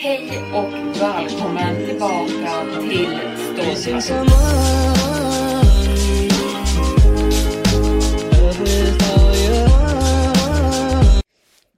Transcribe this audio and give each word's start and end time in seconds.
Hej 0.00 0.42
och 0.52 1.00
välkommen 1.00 1.86
tillbaka 1.86 2.64
till 2.80 3.18
Storytime. 3.36 4.30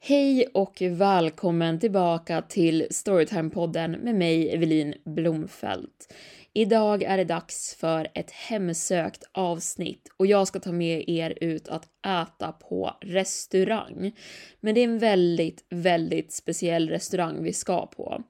Hej 0.01 0.47
och 0.55 0.77
välkommen 0.81 1.81
tillbaka 1.81 2.43
till 2.43 2.87
Storytime-podden 2.91 3.99
med 4.05 4.15
mig, 4.15 4.55
Evelin 4.55 4.95
Blomfelt. 5.05 6.15
Idag 6.53 7.03
är 7.03 7.17
det 7.17 7.25
dags 7.25 7.77
för 7.81 8.09
ett 8.15 8.31
hemsökt 8.31 9.25
avsnitt 9.33 10.09
och 10.17 10.27
jag 10.27 10.49
ska 10.49 10.61
ta 10.61 10.73
med 10.73 11.09
er 11.09 11.39
ut 11.41 11.69
att 11.69 11.89
äta 12.07 12.53
på 12.53 12.97
restaurang. 13.01 14.13
Men 14.61 14.75
det 14.75 14.81
är 14.81 14.85
en 14.85 14.99
väldigt, 14.99 15.65
väldigt 15.69 16.33
speciell 16.33 16.89
restaurang 16.89 17.43
vi 17.43 17.53
ska 17.53 17.87
på. 17.87 18.23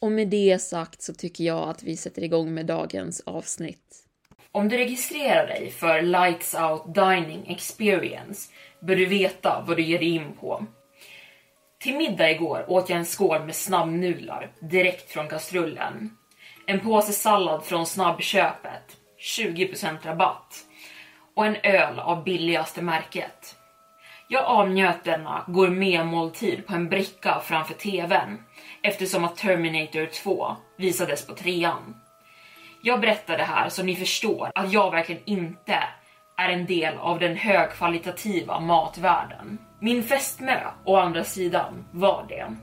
Och 0.00 0.12
med 0.12 0.28
det 0.28 0.58
sagt 0.62 1.02
så 1.02 1.14
tycker 1.14 1.44
jag 1.44 1.68
att 1.68 1.82
vi 1.82 1.96
sätter 1.96 2.24
igång 2.24 2.54
med 2.54 2.66
dagens 2.66 3.20
avsnitt. 3.20 4.04
Om 4.52 4.68
du 4.68 4.76
registrerar 4.76 5.46
dig 5.46 5.70
för 5.70 6.02
Lights 6.02 6.54
Out 6.54 6.94
Dining 6.94 7.44
Experience 7.46 8.50
bör 8.80 8.96
du 8.96 9.06
veta 9.06 9.64
vad 9.66 9.76
du 9.76 9.82
ger 9.82 9.98
dig 9.98 10.08
in 10.08 10.32
på. 10.40 10.66
Till 11.80 11.96
middag 11.96 12.30
igår 12.30 12.64
åt 12.68 12.88
jag 12.88 12.98
en 12.98 13.06
skål 13.06 13.44
med 13.44 13.54
snabbnudlar 13.54 14.52
direkt 14.60 15.10
från 15.10 15.28
kastrullen. 15.28 16.10
En 16.70 16.80
påse 16.80 17.12
sallad 17.12 17.64
från 17.64 17.86
snabbköpet, 17.86 18.96
20% 19.36 19.96
rabatt. 20.02 20.54
Och 21.36 21.46
en 21.46 21.56
öl 21.62 21.98
av 21.98 22.24
billigaste 22.24 22.82
märket. 22.82 23.56
Jag 24.28 24.44
avnjöt 24.44 25.04
denna 25.04 25.44
gourmetmåltid 25.46 26.66
på 26.66 26.74
en 26.74 26.88
bricka 26.88 27.40
framför 27.44 27.74
TVn 27.74 28.42
eftersom 28.82 29.24
att 29.24 29.36
Terminator 29.36 30.06
2 30.06 30.56
visades 30.76 31.26
på 31.26 31.34
trean. 31.34 31.96
Jag 32.82 33.00
berättar 33.00 33.36
det 33.36 33.44
här 33.44 33.68
så 33.68 33.82
ni 33.82 33.96
förstår 33.96 34.50
att 34.54 34.72
jag 34.72 34.90
verkligen 34.90 35.22
inte 35.24 35.78
är 36.36 36.48
en 36.48 36.66
del 36.66 36.98
av 36.98 37.18
den 37.18 37.36
högkvalitativa 37.36 38.60
matvärlden. 38.60 39.58
Min 39.80 40.02
fästmö 40.02 40.58
å 40.84 40.96
andra 40.96 41.24
sidan 41.24 41.84
var 41.92 42.26
det. 42.28 42.56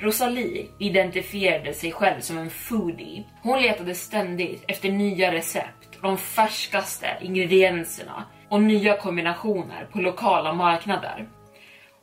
Rosalie 0.00 0.66
identifierade 0.78 1.74
sig 1.74 1.92
själv 1.92 2.20
som 2.20 2.38
en 2.38 2.50
foodie. 2.50 3.24
Hon 3.42 3.62
letade 3.62 3.94
ständigt 3.94 4.64
efter 4.68 4.90
nya 4.92 5.32
recept 5.32 6.02
de 6.02 6.18
färskaste 6.18 7.06
ingredienserna 7.20 8.24
och 8.48 8.62
nya 8.62 8.96
kombinationer 8.96 9.88
på 9.92 9.98
lokala 9.98 10.52
marknader. 10.52 11.28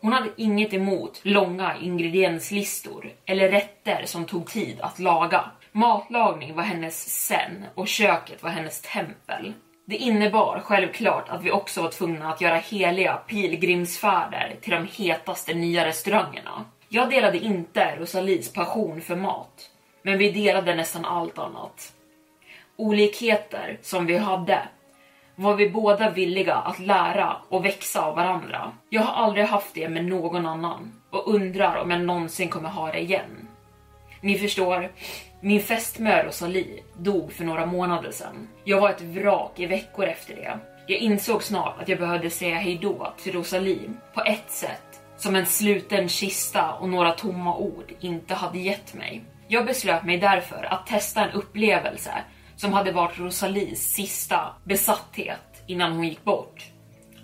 Hon 0.01 0.13
hade 0.13 0.29
inget 0.38 0.73
emot 0.73 1.22
långa 1.23 1.75
ingredienslistor 1.78 3.11
eller 3.25 3.50
rätter 3.51 4.06
som 4.06 4.25
tog 4.25 4.47
tid 4.47 4.81
att 4.81 5.00
laga. 5.00 5.51
Matlagning 5.72 6.56
var 6.56 6.63
hennes 6.63 7.25
sen 7.27 7.66
och 7.75 7.88
köket 7.88 8.44
var 8.44 8.50
hennes 8.50 8.81
tempel. 8.81 9.53
Det 9.88 9.95
innebar 9.95 10.59
självklart 10.59 11.29
att 11.29 11.44
vi 11.44 11.51
också 11.51 11.81
var 11.81 11.89
tvungna 11.89 12.29
att 12.29 12.41
göra 12.41 12.56
heliga 12.56 13.13
pilgrimsfärder 13.13 14.56
till 14.62 14.72
de 14.72 14.88
hetaste 14.91 15.53
nya 15.53 15.85
restaurangerna. 15.85 16.66
Jag 16.95 17.09
delade 17.09 17.38
inte 17.38 17.95
Rosalies 17.95 18.53
passion 18.53 19.01
för 19.01 19.16
mat, 19.16 19.69
men 20.01 20.17
vi 20.17 20.31
delade 20.31 20.75
nästan 20.75 21.06
allt 21.06 21.38
annat. 21.38 21.94
Olikheter 22.75 23.78
som 23.81 24.06
vi 24.06 24.17
hade 24.17 24.59
var 25.35 25.56
vi 25.56 25.69
båda 25.69 26.09
villiga 26.09 26.56
att 26.56 26.79
lära 26.79 27.35
och 27.50 27.66
växa 27.66 28.06
av 28.06 28.16
varandra. 28.16 28.72
Jag 28.89 29.01
har 29.01 29.23
aldrig 29.23 29.45
haft 29.45 29.73
det 29.73 29.89
med 29.89 30.06
någon 30.06 30.45
annan 30.45 31.01
och 31.09 31.33
undrar 31.35 31.75
om 31.75 31.91
jag 31.91 32.01
någonsin 32.01 32.50
kommer 32.50 32.69
ha 32.69 32.91
det 32.91 33.01
igen. 33.01 33.47
Ni 34.22 34.38
förstår, 34.38 34.91
min 35.41 35.62
fästmö 35.62 36.23
Rosalie 36.23 36.83
dog 36.97 37.33
för 37.33 37.44
några 37.44 37.66
månader 37.66 38.12
sedan. 38.12 38.47
Jag 38.63 38.81
var 38.81 38.89
ett 38.89 39.01
vrak 39.01 39.59
i 39.59 39.66
veckor 39.66 40.06
efter 40.06 40.35
det. 40.35 40.59
Jag 40.88 41.00
insåg 41.00 41.44
snart 41.44 41.81
att 41.81 41.89
jag 41.89 42.00
behövde 42.00 42.29
säga 42.29 42.56
hejdå 42.56 43.13
till 43.23 43.33
Rosalie 43.33 43.89
på 44.13 44.22
ett 44.22 44.51
sätt 44.51 44.94
som 45.17 45.35
en 45.35 45.45
sluten 45.45 46.09
kista 46.09 46.73
och 46.73 46.89
några 46.89 47.11
tomma 47.11 47.57
ord 47.57 47.93
inte 47.99 48.33
hade 48.33 48.59
gett 48.59 48.93
mig. 48.93 49.23
Jag 49.47 49.65
beslöt 49.65 50.03
mig 50.03 50.17
därför 50.17 50.73
att 50.73 50.87
testa 50.87 51.25
en 51.25 51.31
upplevelse 51.31 52.11
som 52.55 52.73
hade 52.73 52.91
varit 52.91 53.19
Rosalies 53.19 53.93
sista 53.93 54.53
besatthet 54.63 55.63
innan 55.67 55.91
hon 55.91 56.03
gick 56.03 56.23
bort. 56.23 56.65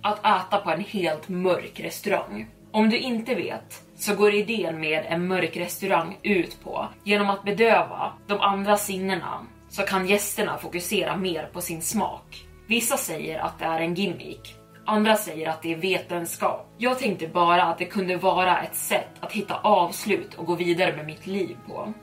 Att 0.01 0.19
äta 0.19 0.57
på 0.57 0.71
en 0.71 0.83
helt 0.83 1.29
mörk 1.29 1.79
restaurang. 1.79 2.47
Om 2.71 2.89
du 2.89 2.97
inte 2.97 3.35
vet 3.35 3.81
så 3.95 4.15
går 4.15 4.33
idén 4.33 4.79
med 4.79 5.05
en 5.07 5.27
mörk 5.27 5.57
restaurang 5.57 6.17
ut 6.23 6.63
på 6.63 6.87
genom 7.03 7.29
att 7.29 7.43
bedöva 7.43 8.13
de 8.27 8.39
andra 8.39 8.77
sinnena 8.77 9.45
så 9.69 9.81
kan 9.81 10.07
gästerna 10.07 10.57
fokusera 10.57 11.17
mer 11.17 11.49
på 11.53 11.61
sin 11.61 11.81
smak. 11.81 12.45
Vissa 12.67 12.97
säger 12.97 13.39
att 13.39 13.59
det 13.59 13.65
är 13.65 13.79
en 13.79 13.95
gimmick, 13.95 14.55
andra 14.85 15.15
säger 15.15 15.49
att 15.49 15.61
det 15.61 15.73
är 15.73 15.77
vetenskap. 15.77 16.67
Jag 16.77 16.99
tänkte 16.99 17.27
bara 17.27 17.63
att 17.63 17.77
det 17.77 17.85
kunde 17.85 18.17
vara 18.17 18.61
ett 18.61 18.75
sätt 18.75 19.09
att 19.19 19.31
hitta 19.31 19.55
avslut 19.55 20.33
och 20.33 20.45
gå 20.45 20.55
vidare 20.55 20.95
med 20.95 21.05
mitt 21.05 21.27
liv 21.27 21.57
på. 21.67 21.93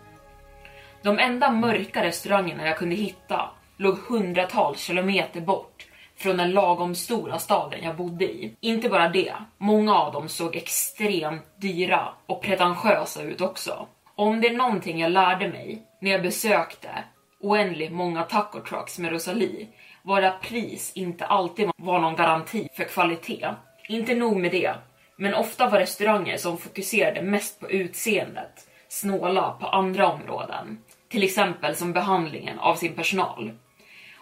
De 1.02 1.18
enda 1.18 1.50
mörka 1.50 2.04
restaurangerna 2.04 2.66
jag 2.66 2.78
kunde 2.78 2.96
hitta 2.96 3.50
låg 3.76 3.98
hundratals 3.98 4.80
kilometer 4.80 5.40
bort 5.40 5.86
från 6.16 6.36
den 6.36 6.50
lagom 6.50 6.94
stora 6.94 7.38
staden 7.38 7.82
jag 7.82 7.96
bodde 7.96 8.24
i. 8.24 8.56
Inte 8.60 8.88
bara 8.88 9.08
det, 9.08 9.34
många 9.58 9.94
av 9.94 10.12
dem 10.12 10.28
såg 10.28 10.56
extremt 10.56 11.60
dyra 11.60 12.08
och 12.26 12.42
pretentiösa 12.42 13.22
ut 13.22 13.40
också. 13.40 13.86
Om 14.14 14.40
det 14.40 14.48
är 14.48 14.56
någonting 14.56 15.00
jag 15.00 15.12
lärde 15.12 15.48
mig 15.48 15.82
när 16.00 16.10
jag 16.10 16.22
besökte 16.22 16.88
oändligt 17.40 17.92
många 17.92 18.22
taco 18.22 18.60
trucks 18.60 18.98
med 18.98 19.12
Rosalie 19.12 19.66
var 20.08 20.22
att 20.22 20.40
pris 20.40 20.92
inte 20.94 21.26
alltid 21.26 21.70
var 21.76 22.00
någon 22.00 22.16
garanti 22.16 22.68
för 22.76 22.84
kvalitet. 22.84 23.48
Inte 23.88 24.14
nog 24.14 24.36
med 24.36 24.50
det, 24.50 24.74
men 25.16 25.34
ofta 25.34 25.68
var 25.68 25.78
restauranger 25.78 26.36
som 26.36 26.58
fokuserade 26.58 27.22
mest 27.22 27.60
på 27.60 27.70
utseendet 27.70 28.68
snåla 28.88 29.56
på 29.60 29.66
andra 29.66 30.12
områden, 30.12 30.78
till 31.08 31.22
exempel 31.22 31.76
som 31.76 31.92
behandlingen 31.92 32.58
av 32.58 32.74
sin 32.74 32.94
personal. 32.94 33.52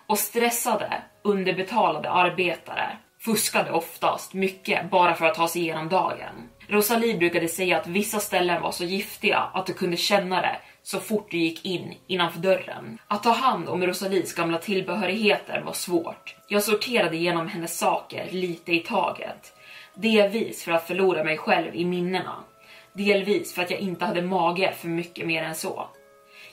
Och 0.06 0.18
stressade, 0.18 1.02
underbetalade 1.22 2.10
arbetare 2.10 2.98
fuskade 3.20 3.70
oftast 3.70 4.34
mycket 4.34 4.90
bara 4.90 5.14
för 5.14 5.26
att 5.26 5.34
ta 5.34 5.48
sig 5.48 5.62
igenom 5.62 5.88
dagen. 5.88 6.48
Rosalie 6.68 7.18
brukade 7.18 7.48
säga 7.48 7.78
att 7.80 7.86
vissa 7.86 8.20
ställen 8.20 8.62
var 8.62 8.72
så 8.72 8.84
giftiga 8.84 9.38
att 9.38 9.66
du 9.66 9.72
kunde 9.72 9.96
känna 9.96 10.40
det 10.40 10.56
så 10.86 11.00
fort 11.00 11.30
du 11.30 11.38
gick 11.38 11.64
in 11.64 11.94
innanför 12.06 12.40
dörren. 12.40 12.98
Att 13.08 13.22
ta 13.22 13.30
hand 13.30 13.68
om 13.68 13.86
Rosalies 13.86 14.34
gamla 14.34 14.58
tillbehörigheter 14.58 15.60
var 15.60 15.72
svårt. 15.72 16.36
Jag 16.48 16.62
sorterade 16.62 17.16
igenom 17.16 17.48
hennes 17.48 17.78
saker 17.78 18.28
lite 18.30 18.72
i 18.72 18.80
taget. 18.80 19.56
Delvis 19.94 20.64
för 20.64 20.72
att 20.72 20.86
förlora 20.86 21.24
mig 21.24 21.36
själv 21.36 21.74
i 21.74 21.84
minnena. 21.84 22.34
Delvis 22.92 23.54
för 23.54 23.62
att 23.62 23.70
jag 23.70 23.80
inte 23.80 24.04
hade 24.04 24.22
mage 24.22 24.74
för 24.78 24.88
mycket 24.88 25.26
mer 25.26 25.42
än 25.42 25.54
så. 25.54 25.88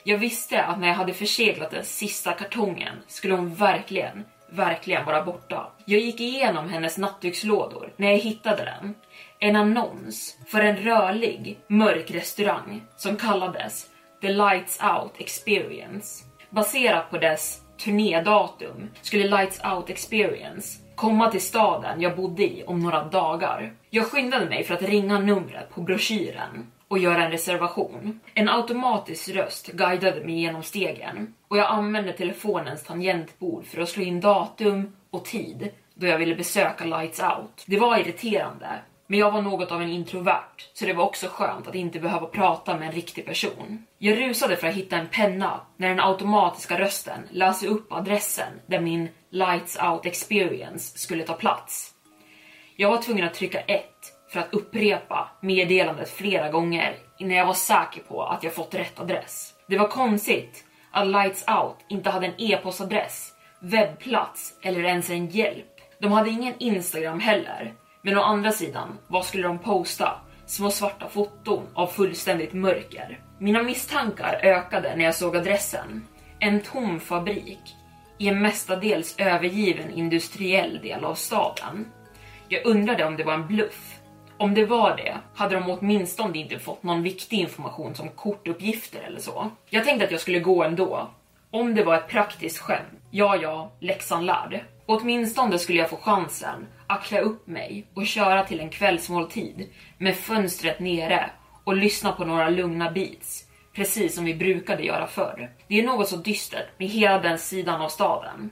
Jag 0.04 0.18
visste 0.18 0.64
att 0.64 0.80
när 0.80 0.88
jag 0.88 0.96
hade 0.96 1.14
förseglat 1.14 1.72
den 1.72 1.86
sista 1.86 2.34
kartongen 2.34 2.96
skulle 3.08 3.34
hon 3.34 3.56
verkligen, 3.56 4.24
verkligen 4.50 5.06
vara 5.06 5.24
borta. 5.24 5.72
Jag 5.86 6.02
gick 6.02 6.20
igenom 6.20 6.70
hennes 6.70 6.98
nattdukslådor 6.98 7.94
när 7.98 8.12
jag 8.12 8.18
hittade 8.18 8.64
den. 8.64 8.96
en 9.40 9.56
annons 9.56 10.38
för 10.48 10.62
en 10.62 10.78
rörlig, 10.78 11.60
mörk 11.68 12.12
restaurang 12.12 12.84
som 12.98 13.18
kallades 13.18 13.90
The 14.24 14.30
Lights 14.30 14.80
Out 14.84 15.12
Experience. 15.18 16.24
Baserat 16.50 17.10
på 17.10 17.18
dess 17.18 17.62
turnédatum 17.78 18.90
skulle 19.02 19.28
Lights 19.28 19.62
Out 19.66 19.90
Experience 19.90 20.80
komma 20.96 21.32
till 21.32 21.42
staden 21.42 22.02
jag 22.02 22.16
bodde 22.16 22.44
i 22.44 22.64
om 22.68 22.80
några 22.80 23.04
dagar. 23.04 23.74
Jag 23.90 24.06
skyndade 24.06 24.46
mig 24.46 24.64
för 24.64 24.74
att 24.74 24.82
ringa 24.82 25.20
numret 25.20 25.70
på 25.70 25.82
broschyren 25.82 26.68
och 26.88 27.00
göra 27.00 27.26
en 27.26 27.32
reservation. 27.32 28.20
En 28.34 28.50
automatisk 28.50 29.30
röst 29.30 29.68
guidade 29.68 30.26
mig 30.26 30.42
genom 30.42 30.64
stegen 30.64 31.34
och 31.48 31.58
jag 31.58 31.68
använde 31.68 32.14
telefonens 32.14 32.84
tangentbord 32.84 33.66
för 33.66 33.82
att 33.82 33.90
slå 33.90 34.04
in 34.04 34.20
datum 34.20 34.96
och 35.10 35.26
tid 35.26 35.70
då 35.96 36.08
jag 36.08 36.18
ville 36.18 36.36
besöka 36.36 36.86
Lights 36.86 37.20
Out. 37.20 37.64
Det 37.66 37.80
var 37.80 37.98
irriterande, 37.98 38.68
men 39.08 39.20
jag 39.20 39.32
var 39.32 39.42
något 39.42 39.72
av 39.72 39.82
en 39.82 39.90
introvert, 39.90 40.70
så 40.74 40.86
det 40.86 40.94
var 40.94 41.04
också 41.04 41.28
skönt 41.28 41.68
att 41.68 41.76
inte 41.76 42.00
behöva 42.00 42.26
prata 42.26 42.78
med 42.78 42.88
en 42.88 42.94
riktig 42.94 43.26
person. 43.26 43.86
Jag 43.98 44.18
rusade 44.18 44.56
för 44.56 44.68
att 44.68 44.76
hitta 44.76 44.98
en 44.98 45.08
penna 45.08 45.62
när 45.78 45.90
den 45.90 46.00
automatiska 46.00 46.80
rösten 46.80 47.20
läste 47.32 47.68
upp 47.68 47.94
adressen 47.94 48.62
där 48.68 48.80
min 48.80 49.10
Lights 49.30 49.78
Out 49.84 50.06
Experience 50.06 50.98
skulle 50.98 51.24
ta 51.24 51.34
plats. 51.34 51.94
Jag 52.76 52.90
var 52.90 53.02
tvungen 53.02 53.26
att 53.26 53.34
trycka 53.34 53.60
1 53.60 53.84
för 54.30 54.40
att 54.40 54.54
upprepa 54.54 55.30
meddelandet 55.42 56.10
flera 56.10 56.50
gånger 56.50 56.98
innan 57.20 57.38
jag 57.38 57.46
var 57.46 57.54
säker 57.54 58.02
på 58.02 58.24
att 58.24 58.44
jag 58.44 58.54
fått 58.54 58.76
rätt 58.76 59.00
adress. 59.00 59.54
Det 59.68 59.78
var 59.78 59.88
konstigt 59.88 60.66
att 60.92 61.08
Lights 61.08 61.46
Out 61.48 61.78
inte 61.88 62.10
hade 62.10 62.28
en 62.28 62.34
e-postadress, 62.38 63.34
webbplats 63.60 64.54
eller 64.62 64.84
ens 64.84 65.10
en 65.10 65.28
hjälp. 65.28 65.66
De 66.00 66.12
hade 66.12 66.30
ingen 66.30 66.54
Instagram 66.58 67.20
heller, 67.20 67.74
men 68.06 68.18
å 68.18 68.22
andra 68.22 68.52
sidan, 68.52 68.98
vad 69.08 69.26
skulle 69.26 69.48
de 69.48 69.60
posta? 69.60 70.22
Små 70.46 70.72
svarta 70.72 71.10
foton 71.10 71.68
av 71.74 71.88
fullständigt 71.88 72.54
mörker. 72.54 73.20
Mina 73.40 73.64
misstankar 73.64 74.40
ökade 74.44 74.96
när 74.96 75.06
jag 75.06 75.16
såg 75.16 75.38
adressen. 75.38 76.08
En 76.40 76.62
tom 76.62 77.00
fabrik 77.00 77.76
i 78.18 78.28
en 78.28 78.42
mestadels 78.42 79.16
övergiven 79.18 79.94
industriell 79.94 80.80
del 80.82 81.06
av 81.06 81.16
staden. 81.16 81.86
Jag 82.48 82.66
undrade 82.66 83.06
om 83.06 83.18
det 83.18 83.24
var 83.24 83.34
en 83.34 83.48
bluff. 83.48 84.00
Om 84.38 84.54
det 84.54 84.66
var 84.66 84.98
det 84.98 85.18
hade 85.36 85.56
de 85.56 85.70
åtminstone 85.70 86.38
inte 86.38 86.60
fått 86.60 86.84
någon 86.84 87.04
viktig 87.04 87.38
information 87.40 87.96
som 87.96 88.10
kortuppgifter 88.10 89.02
eller 89.02 89.20
så. 89.20 89.52
Jag 89.70 89.86
tänkte 89.86 90.06
att 90.06 90.12
jag 90.12 90.22
skulle 90.22 90.40
gå 90.40 90.64
ändå. 90.64 91.10
Om 91.52 91.76
det 91.76 91.84
var 91.84 91.96
ett 91.96 92.08
praktiskt 92.08 92.58
skämt, 92.58 93.02
ja 93.12 93.36
ja, 93.36 93.72
läxan 93.80 94.26
lärd. 94.26 94.60
Åtminstone 94.86 95.60
skulle 95.60 95.80
jag 95.80 95.90
få 95.90 95.98
chansen 95.98 96.68
att 96.94 97.04
klä 97.04 97.22
upp 97.22 97.48
mig 97.48 97.88
och 97.94 98.08
köra 98.08 98.44
till 98.44 98.60
en 98.60 98.70
kvällsmåltid 98.70 99.70
med 99.98 100.16
fönstret 100.16 100.80
nere 100.80 101.30
och 101.64 101.76
lyssna 101.76 102.12
på 102.12 102.26
några 102.26 102.50
lugna 102.50 102.92
beats, 102.92 103.44
precis 103.76 104.16
som 104.16 104.26
vi 104.26 104.36
brukade 104.36 104.84
göra 104.84 105.08
förr. 105.08 105.52
Det 105.68 105.80
är 105.80 105.84
något 105.84 106.08
så 106.08 106.16
dystert 106.16 106.80
med 106.80 106.88
hela 106.88 107.20
den 107.20 107.40
sidan 107.40 107.82
av 107.82 107.90
staden. 107.90 108.50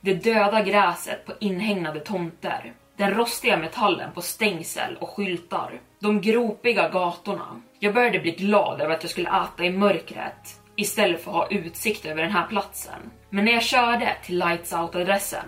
Det 0.00 0.14
döda 0.14 0.62
gräset 0.62 1.26
på 1.26 1.32
inhägnade 1.40 2.00
tomter, 2.00 2.72
den 2.96 3.14
rostiga 3.14 3.56
metallen 3.56 4.12
på 4.12 4.22
stängsel 4.22 4.96
och 5.00 5.08
skyltar, 5.08 5.80
de 5.98 6.20
gropiga 6.20 6.88
gatorna. 6.88 7.60
Jag 7.78 7.94
började 7.94 8.18
bli 8.18 8.30
glad 8.30 8.80
över 8.80 8.94
att 8.94 9.02
jag 9.02 9.10
skulle 9.10 9.28
äta 9.28 9.64
i 9.64 9.70
mörkret 9.70 10.60
istället 10.76 11.24
för 11.24 11.30
att 11.30 11.36
ha 11.36 11.48
utsikt 11.50 12.06
över 12.06 12.22
den 12.22 12.32
här 12.32 12.46
platsen. 12.46 13.00
Men 13.30 13.44
när 13.44 13.52
jag 13.52 13.62
körde 13.62 14.16
till 14.24 14.38
Lights 14.38 14.72
Out-adressen 14.72 15.46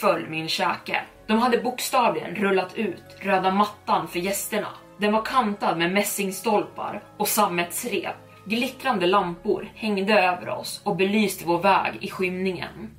föll 0.00 0.28
min 0.28 0.48
käke. 0.48 1.02
De 1.26 1.38
hade 1.38 1.58
bokstavligen 1.58 2.34
rullat 2.34 2.78
ut 2.78 3.02
röda 3.20 3.50
mattan 3.50 4.08
för 4.08 4.18
gästerna. 4.18 4.68
Den 4.98 5.12
var 5.12 5.22
kantad 5.22 5.78
med 5.78 5.92
mässingstolpar 5.92 7.02
och 7.16 7.28
sammetsrep. 7.28 8.16
Glittrande 8.44 9.06
lampor 9.06 9.68
hängde 9.74 10.20
över 10.20 10.48
oss 10.48 10.80
och 10.84 10.96
belyste 10.96 11.44
vår 11.46 11.58
väg 11.58 11.92
i 12.00 12.10
skymningen. 12.10 12.90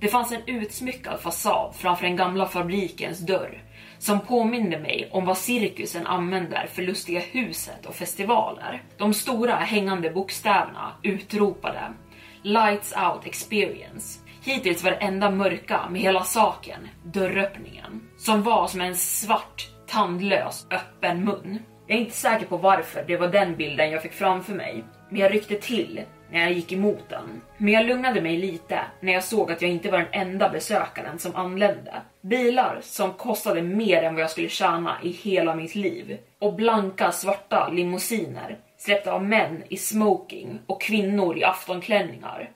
Det 0.00 0.08
fanns 0.08 0.32
en 0.32 0.42
utsmyckad 0.46 1.20
fasad 1.20 1.74
framför 1.74 2.06
den 2.06 2.16
gamla 2.16 2.46
fabrikens 2.46 3.18
dörr 3.18 3.62
som 3.98 4.20
påminde 4.20 4.78
mig 4.78 5.08
om 5.12 5.24
vad 5.24 5.38
cirkusen 5.38 6.06
använder 6.06 6.66
för 6.66 6.82
lustiga 6.82 7.20
huset 7.20 7.86
och 7.86 7.94
festivaler. 7.94 8.82
De 8.96 9.14
stora 9.14 9.54
hängande 9.54 10.10
bokstäverna 10.10 10.92
utropade 11.02 11.92
Lights 12.42 12.94
Out 12.96 13.26
Experience. 13.26 14.20
Hittills 14.48 14.84
var 14.84 14.90
det 14.90 14.96
enda 14.96 15.30
mörka 15.30 15.88
med 15.90 16.00
hela 16.00 16.24
saken 16.24 16.88
dörröppningen, 17.04 18.08
som 18.16 18.42
var 18.42 18.66
som 18.66 18.80
en 18.80 18.96
svart, 18.96 19.68
tandlös, 19.86 20.66
öppen 20.70 21.24
mun. 21.24 21.58
Jag 21.86 21.96
är 21.96 22.00
inte 22.00 22.16
säker 22.16 22.46
på 22.46 22.56
varför 22.56 23.04
det 23.06 23.16
var 23.16 23.28
den 23.28 23.56
bilden 23.56 23.90
jag 23.90 24.02
fick 24.02 24.12
framför 24.12 24.54
mig, 24.54 24.84
men 25.10 25.20
jag 25.20 25.34
ryckte 25.34 25.54
till 25.54 26.00
när 26.30 26.40
jag 26.40 26.52
gick 26.52 26.72
emot 26.72 27.08
den. 27.08 27.40
Men 27.58 27.74
jag 27.74 27.86
lugnade 27.86 28.22
mig 28.22 28.36
lite 28.36 28.80
när 29.00 29.12
jag 29.12 29.24
såg 29.24 29.52
att 29.52 29.62
jag 29.62 29.70
inte 29.70 29.90
var 29.90 29.98
den 29.98 30.08
enda 30.12 30.48
besökaren 30.48 31.18
som 31.18 31.36
anlände. 31.36 31.94
Bilar 32.22 32.78
som 32.82 33.12
kostade 33.12 33.62
mer 33.62 34.02
än 34.02 34.14
vad 34.14 34.22
jag 34.22 34.30
skulle 34.30 34.48
tjäna 34.48 34.96
i 35.02 35.10
hela 35.10 35.54
mitt 35.54 35.74
liv. 35.74 36.18
Och 36.40 36.54
blanka 36.54 37.12
svarta 37.12 37.68
limousiner 37.68 38.58
släppta 38.78 39.12
av 39.12 39.24
män 39.24 39.62
i 39.68 39.76
smoking 39.76 40.58
och 40.66 40.82
kvinnor 40.82 41.38
i 41.38 41.44
aftonklänningar 41.44 42.50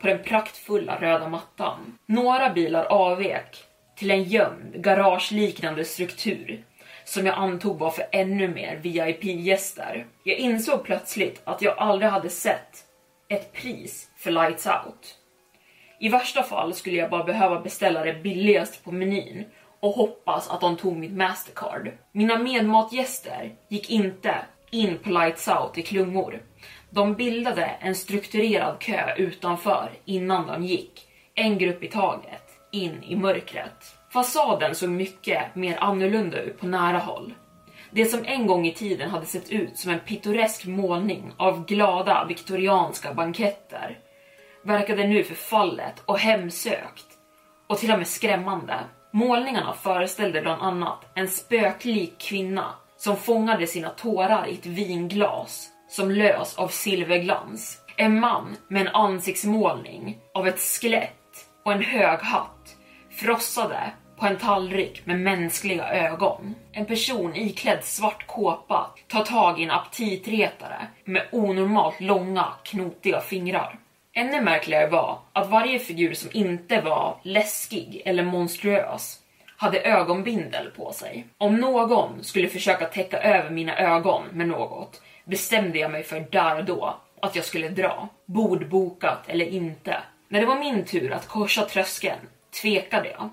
på 0.00 0.06
den 0.06 0.22
praktfulla 0.22 1.00
röda 1.00 1.28
mattan. 1.28 1.98
Några 2.06 2.50
bilar 2.50 2.84
avvek 2.84 3.64
till 3.96 4.10
en 4.10 4.22
gömd 4.22 4.74
garageliknande 4.74 5.84
struktur 5.84 6.64
som 7.04 7.26
jag 7.26 7.38
antog 7.38 7.78
var 7.78 7.90
för 7.90 8.06
ännu 8.12 8.48
mer 8.48 8.76
VIP-gäster. 8.76 10.06
Jag 10.24 10.36
insåg 10.38 10.84
plötsligt 10.84 11.42
att 11.44 11.62
jag 11.62 11.78
aldrig 11.78 12.10
hade 12.10 12.30
sett 12.30 12.84
ett 13.28 13.52
pris 13.52 14.10
för 14.16 14.30
Lights 14.30 14.66
Out. 14.66 15.18
I 16.00 16.08
värsta 16.08 16.42
fall 16.42 16.74
skulle 16.74 16.96
jag 16.96 17.10
bara 17.10 17.24
behöva 17.24 17.60
beställa 17.60 18.04
det 18.04 18.14
billigaste 18.14 18.84
på 18.84 18.92
menyn 18.92 19.44
och 19.80 19.90
hoppas 19.92 20.50
att 20.50 20.60
de 20.60 20.76
tog 20.76 20.96
mitt 20.96 21.12
Mastercard. 21.12 21.92
Mina 22.12 22.38
medmatgäster 22.38 23.54
gick 23.68 23.90
inte 23.90 24.34
in 24.70 24.98
på 24.98 25.10
Lights 25.10 25.48
Out 25.48 25.78
i 25.78 25.82
klungor. 25.82 26.42
De 26.90 27.14
bildade 27.14 27.64
en 27.64 27.94
strukturerad 27.94 28.78
kö 28.78 29.14
utanför 29.16 29.90
innan 30.04 30.46
de 30.46 30.64
gick, 30.64 31.06
en 31.34 31.58
grupp 31.58 31.82
i 31.82 31.88
taget, 31.88 32.42
in 32.72 33.02
i 33.02 33.16
mörkret. 33.16 33.96
Fasaden 34.12 34.74
såg 34.74 34.88
mycket 34.88 35.54
mer 35.54 35.76
annorlunda 35.80 36.42
ut 36.42 36.60
på 36.60 36.66
nära 36.66 36.98
håll. 36.98 37.34
Det 37.90 38.04
som 38.04 38.24
en 38.24 38.46
gång 38.46 38.66
i 38.66 38.74
tiden 38.74 39.10
hade 39.10 39.26
sett 39.26 39.50
ut 39.50 39.78
som 39.78 39.92
en 39.92 40.00
pittoresk 40.00 40.66
målning 40.66 41.32
av 41.36 41.66
glada 41.66 42.24
viktorianska 42.28 43.14
banketter 43.14 43.98
verkade 44.62 45.06
nu 45.06 45.24
förfallet 45.24 46.02
och 46.06 46.18
hemsökt 46.18 47.06
och 47.66 47.78
till 47.78 47.92
och 47.92 47.98
med 47.98 48.08
skrämmande. 48.08 48.74
Målningarna 49.12 49.72
föreställde 49.72 50.40
bland 50.40 50.62
annat 50.62 51.10
en 51.14 51.28
spöklik 51.28 52.18
kvinna 52.18 52.74
som 53.06 53.16
fångade 53.16 53.66
sina 53.66 53.90
tårar 53.90 54.46
i 54.46 54.54
ett 54.54 54.66
vinglas 54.66 55.68
som 55.88 56.10
lös 56.10 56.58
av 56.58 56.68
silverglans. 56.68 57.78
En 57.96 58.20
man 58.20 58.56
med 58.68 58.80
en 58.82 58.94
ansiktsmålning 58.94 60.18
av 60.34 60.48
ett 60.48 60.60
skelett 60.60 61.46
och 61.64 61.72
en 61.72 61.82
hög 61.82 62.20
hatt 62.20 62.76
frossade 63.10 63.92
på 64.18 64.26
en 64.26 64.36
tallrik 64.36 65.06
med 65.06 65.20
mänskliga 65.20 65.88
ögon. 65.88 66.54
En 66.72 66.86
person 66.86 67.36
iklädd 67.36 67.84
svart 67.84 68.26
kåpa 68.26 68.90
tar 69.08 69.24
tag 69.24 69.60
i 69.60 69.64
en 69.64 69.70
aptitretare 69.70 70.86
med 71.04 71.22
onormalt 71.32 72.00
långa, 72.00 72.46
knotiga 72.64 73.20
fingrar. 73.20 73.78
Ännu 74.14 74.40
märkligare 74.40 74.90
var 74.90 75.18
att 75.32 75.50
varje 75.50 75.78
figur 75.78 76.14
som 76.14 76.30
inte 76.32 76.80
var 76.80 77.16
läskig 77.22 78.02
eller 78.04 78.24
monstruös 78.24 79.18
hade 79.56 79.80
ögonbindel 79.80 80.70
på 80.70 80.92
sig. 80.92 81.26
Om 81.38 81.56
någon 81.56 82.24
skulle 82.24 82.48
försöka 82.48 82.86
täcka 82.86 83.18
över 83.22 83.50
mina 83.50 83.78
ögon 83.78 84.22
med 84.32 84.48
något 84.48 85.02
bestämde 85.24 85.78
jag 85.78 85.90
mig 85.90 86.02
för 86.02 86.20
där 86.30 86.58
och 86.58 86.64
då 86.64 86.96
att 87.20 87.36
jag 87.36 87.44
skulle 87.44 87.68
dra. 87.68 88.08
Bordbokat 88.26 89.28
eller 89.28 89.46
inte. 89.46 89.96
När 90.28 90.40
det 90.40 90.46
var 90.46 90.58
min 90.58 90.84
tur 90.84 91.12
att 91.12 91.28
korsa 91.28 91.64
tröskeln 91.64 92.18
tvekade 92.62 93.08
jag. 93.10 93.30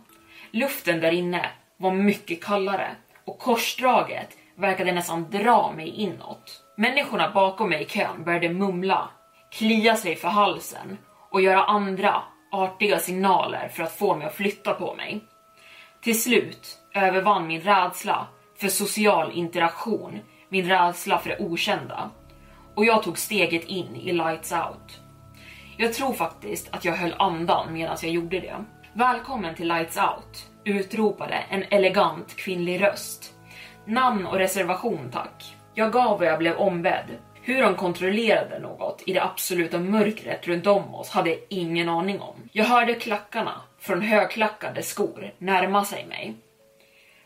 Luften 0.51 0.99
där 0.99 1.11
inne 1.11 1.49
var 1.77 1.91
mycket 1.91 2.43
kallare 2.43 2.95
och 3.25 3.39
korsdraget 3.39 4.37
verkade 4.55 4.91
nästan 4.91 5.29
dra 5.31 5.71
mig 5.71 5.89
inåt. 5.89 6.63
Människorna 6.77 7.31
bakom 7.31 7.69
mig 7.69 7.81
i 7.81 7.85
kön 7.85 8.23
började 8.23 8.49
mumla, 8.49 9.09
klia 9.51 9.95
sig 9.95 10.15
för 10.15 10.27
halsen 10.27 10.97
och 11.29 11.41
göra 11.41 11.63
andra 11.63 12.21
artiga 12.51 12.99
signaler 12.99 13.67
för 13.67 13.83
att 13.83 13.97
få 13.97 14.15
mig 14.15 14.27
att 14.27 14.35
flytta 14.35 14.73
på 14.73 14.95
mig. 14.95 15.21
Till 16.03 16.21
slut 16.21 16.77
övervann 16.93 17.47
min 17.47 17.61
rädsla 17.61 18.27
för 18.57 18.67
social 18.67 19.31
interaktion 19.31 20.19
min 20.49 20.69
rädsla 20.69 21.19
för 21.19 21.29
det 21.29 21.39
okända 21.39 22.09
och 22.75 22.85
jag 22.85 23.03
tog 23.03 23.17
steget 23.17 23.63
in 23.63 23.95
i 23.95 24.11
Lights 24.11 24.51
Out. 24.51 25.01
Jag 25.77 25.93
tror 25.93 26.13
faktiskt 26.13 26.69
att 26.71 26.85
jag 26.85 26.93
höll 26.93 27.15
andan 27.19 27.73
medan 27.73 27.97
jag 28.01 28.11
gjorde 28.11 28.39
det. 28.39 28.55
Välkommen 28.93 29.55
till 29.55 29.67
Lights 29.67 29.97
Out, 29.97 30.49
utropade 30.63 31.35
en 31.49 31.63
elegant 31.63 32.35
kvinnlig 32.35 32.81
röst. 32.81 33.33
Namn 33.85 34.25
och 34.25 34.37
reservation 34.37 35.09
tack. 35.11 35.55
Jag 35.73 35.91
gav 35.91 36.19
vad 36.19 36.27
jag 36.27 36.39
blev 36.39 36.57
ombedd. 36.57 37.17
Hur 37.45 37.61
de 37.61 37.75
kontrollerade 37.75 38.59
något 38.59 39.03
i 39.05 39.13
det 39.13 39.23
absoluta 39.23 39.79
mörkret 39.79 40.47
runt 40.47 40.67
om 40.67 40.95
oss 40.95 41.09
hade 41.09 41.29
jag 41.29 41.39
ingen 41.49 41.89
aning 41.89 42.19
om. 42.19 42.35
Jag 42.51 42.65
hörde 42.65 42.93
klackarna 42.93 43.61
från 43.79 44.01
högklackade 44.01 44.83
skor 44.83 45.33
närma 45.37 45.85
sig 45.85 46.05
mig. 46.05 46.33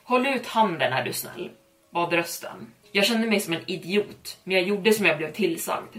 Håll 0.03 0.27
ut 0.27 0.47
handen 0.47 0.93
är 0.93 1.03
du 1.03 1.13
snäll, 1.13 1.51
bad 1.93 2.13
rösten. 2.13 2.74
Jag 2.91 3.05
kände 3.05 3.27
mig 3.27 3.39
som 3.39 3.53
en 3.53 3.69
idiot, 3.71 4.38
men 4.43 4.55
jag 4.57 4.67
gjorde 4.67 4.93
som 4.93 5.05
jag 5.05 5.17
blev 5.17 5.31
tillsagd. 5.31 5.97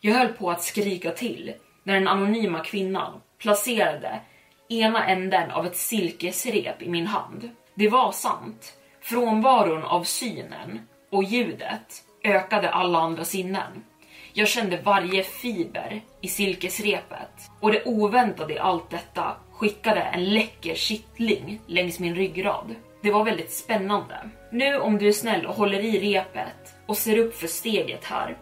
Jag 0.00 0.14
höll 0.14 0.32
på 0.32 0.50
att 0.50 0.62
skrika 0.62 1.10
till 1.10 1.54
när 1.82 1.94
den 1.94 2.08
anonyma 2.08 2.64
kvinnan 2.64 3.20
placerade 3.38 4.20
ena 4.68 5.06
änden 5.06 5.50
av 5.50 5.66
ett 5.66 5.76
silkesrep 5.76 6.82
i 6.82 6.88
min 6.88 7.06
hand. 7.06 7.50
Det 7.74 7.88
var 7.88 8.12
sant. 8.12 8.72
Frånvaron 9.00 9.82
av 9.82 10.04
synen 10.04 10.80
och 11.10 11.24
ljudet 11.24 12.04
ökade 12.24 12.70
alla 12.70 12.98
andra 12.98 13.24
sinnen. 13.24 13.84
Jag 14.32 14.48
kände 14.48 14.80
varje 14.84 15.22
fiber 15.22 16.00
i 16.20 16.28
silkesrepet 16.28 17.50
och 17.60 17.72
det 17.72 17.84
oväntade 17.84 18.54
i 18.54 18.58
allt 18.58 18.90
detta 18.90 19.36
skickade 19.52 20.00
en 20.00 20.24
läcker 20.24 20.74
kittling 20.74 21.60
längs 21.66 21.98
min 21.98 22.14
ryggrad. 22.14 22.74
Det 23.02 23.10
var 23.10 23.24
väldigt 23.24 23.52
spännande. 23.52 24.30
Nu 24.50 24.78
om 24.78 24.98
du 24.98 25.08
är 25.08 25.12
snäll 25.12 25.46
och 25.46 25.54
håller 25.54 25.80
i 25.80 25.98
repet 25.98 26.74
och 26.86 26.96
ser 26.96 27.18
upp 27.18 27.34
för 27.34 27.46
steget 27.46 28.04
här, 28.04 28.36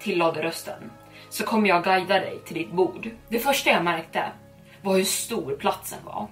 tillade 0.00 0.42
rösten, 0.42 0.90
så 1.30 1.44
kommer 1.44 1.68
jag 1.68 1.84
guida 1.84 2.14
dig 2.14 2.38
till 2.44 2.54
ditt 2.54 2.72
bord. 2.72 3.10
Det 3.28 3.38
första 3.38 3.70
jag 3.70 3.84
märkte 3.84 4.24
var 4.82 4.96
hur 4.96 5.04
stor 5.04 5.56
platsen 5.56 5.98
var. 6.04 6.28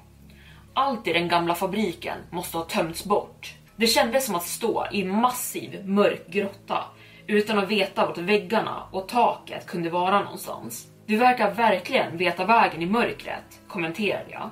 Allt 0.75 1.07
i 1.07 1.13
den 1.13 1.29
gamla 1.29 1.55
fabriken 1.55 2.19
måste 2.31 2.57
ha 2.57 2.65
tömts 2.65 3.05
bort. 3.05 3.55
Det 3.83 3.89
kändes 3.89 4.27
som 4.27 4.35
att 4.35 4.47
stå 4.47 4.87
i 4.93 5.05
massiv 5.05 5.89
mörk 5.89 6.27
grotta 6.27 6.85
utan 7.27 7.59
att 7.59 7.69
veta 7.69 8.07
vart 8.07 8.19
väggarna 8.19 8.83
och 8.91 9.09
taket 9.09 9.67
kunde 9.67 9.91
vara 9.91 10.21
någonstans. 10.21 10.87
Du 11.07 11.17
verkar 11.17 11.51
verkligen 11.51 12.17
veta 12.17 12.45
vägen 12.45 12.83
i 12.83 12.87
mörkret, 12.87 13.61
kommenterade 13.69 14.31
jag. 14.31 14.51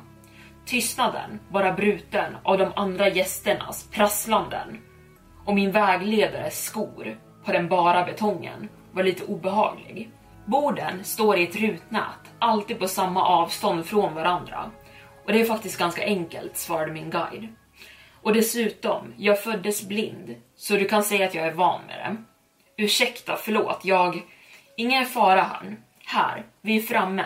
Tystnaden 0.67 1.41
bara 1.51 1.73
bruten 1.73 2.37
av 2.43 2.59
de 2.59 2.73
andra 2.77 3.09
gästernas 3.09 3.89
prasslanden 3.91 4.79
och 5.45 5.55
min 5.55 5.73
vägledares 5.73 6.65
skor 6.65 7.17
på 7.45 7.53
den 7.53 7.69
bara 7.69 8.05
betongen 8.05 8.69
var 8.93 9.03
lite 9.03 9.25
obehaglig. 9.25 10.11
Borden 10.47 11.05
står 11.05 11.39
i 11.39 11.43
ett 11.43 11.57
rutnät, 11.57 12.35
alltid 12.39 12.79
på 12.79 12.89
samma 12.89 13.25
avstånd 13.25 13.87
från 13.87 14.15
varandra. 14.15 14.71
Och 15.27 15.33
det 15.33 15.41
är 15.41 15.45
faktiskt 15.45 15.79
ganska 15.79 16.05
enkelt, 16.05 16.57
svarade 16.57 16.93
min 16.93 17.11
guide. 17.11 17.49
Och 18.23 18.33
dessutom, 18.33 19.15
jag 19.17 19.43
föddes 19.43 19.89
blind, 19.89 20.35
så 20.57 20.77
du 20.77 20.85
kan 20.85 21.05
säga 21.05 21.27
att 21.27 21.35
jag 21.35 21.47
är 21.47 21.53
van 21.53 21.81
med 21.87 21.99
det. 21.99 22.17
Ursäkta, 22.83 23.37
förlåt, 23.37 23.81
jag... 23.85 24.23
Ingen 24.77 25.07
fara 25.07 25.41
han. 25.41 25.77
Här, 26.07 26.45
vi 26.61 26.77
är 26.77 26.81
framme. 26.83 27.25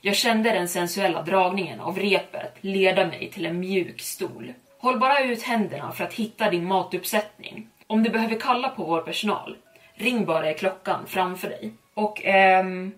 Jag 0.00 0.16
kände 0.16 0.50
den 0.50 0.68
sensuella 0.68 1.22
dragningen 1.22 1.80
av 1.80 1.98
repet 1.98 2.54
leda 2.60 3.06
mig 3.06 3.30
till 3.30 3.46
en 3.46 3.60
mjuk 3.60 4.00
stol. 4.00 4.52
Håll 4.78 4.98
bara 4.98 5.20
ut 5.20 5.42
händerna 5.42 5.92
för 5.92 6.04
att 6.04 6.14
hitta 6.14 6.50
din 6.50 6.66
matuppsättning. 6.66 7.68
Om 7.86 8.02
du 8.02 8.10
behöver 8.10 8.40
kalla 8.40 8.68
på 8.68 8.84
vår 8.84 9.00
personal, 9.00 9.56
ring 9.94 10.24
bara 10.24 10.50
i 10.50 10.54
klockan 10.54 11.06
framför 11.06 11.48
dig. 11.48 11.72
Och 11.94 12.24
ehm... 12.24 12.92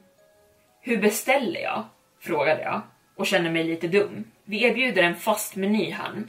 Hur 0.80 0.96
beställer 0.96 1.60
jag? 1.60 1.84
Frågade 2.20 2.62
jag 2.62 2.80
och 3.16 3.26
känner 3.26 3.50
mig 3.50 3.64
lite 3.64 3.88
dum. 3.88 4.24
Vi 4.44 4.64
erbjuder 4.64 5.02
en 5.02 5.16
fast 5.16 5.56
meny 5.56 5.90
här, 5.90 6.22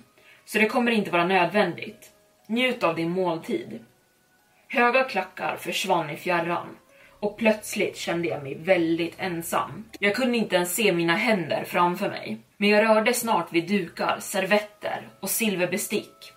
så 0.46 0.58
det 0.60 0.66
kommer 0.66 0.92
inte 0.92 1.12
vara 1.12 1.28
nödvändigt. 1.28 2.12
Njut 2.48 2.84
av 2.84 2.96
din 2.96 3.10
måltid. 3.10 3.86
Höga 4.68 5.04
klackar 5.04 5.58
försvann 5.58 6.10
i 6.10 6.18
fjärran 6.18 6.78
och 7.20 7.38
plötsligt 7.38 7.98
kände 7.98 8.28
jag 8.28 8.44
mig 8.44 8.56
väldigt 8.56 9.16
ensam. 9.18 9.86
Jag 10.00 10.16
kunde 10.16 10.38
inte 10.38 10.56
ens 10.56 10.76
se 10.76 10.94
mina 10.94 11.16
händer 11.16 11.64
framför 11.64 12.10
mig, 12.10 12.38
men 12.58 12.70
jag 12.70 12.90
rörde 12.90 13.14
snart 13.14 13.54
vid 13.54 13.68
dukar, 13.68 14.18
servetter 14.20 15.08
och 15.20 15.30
silverbestick. 15.30 16.34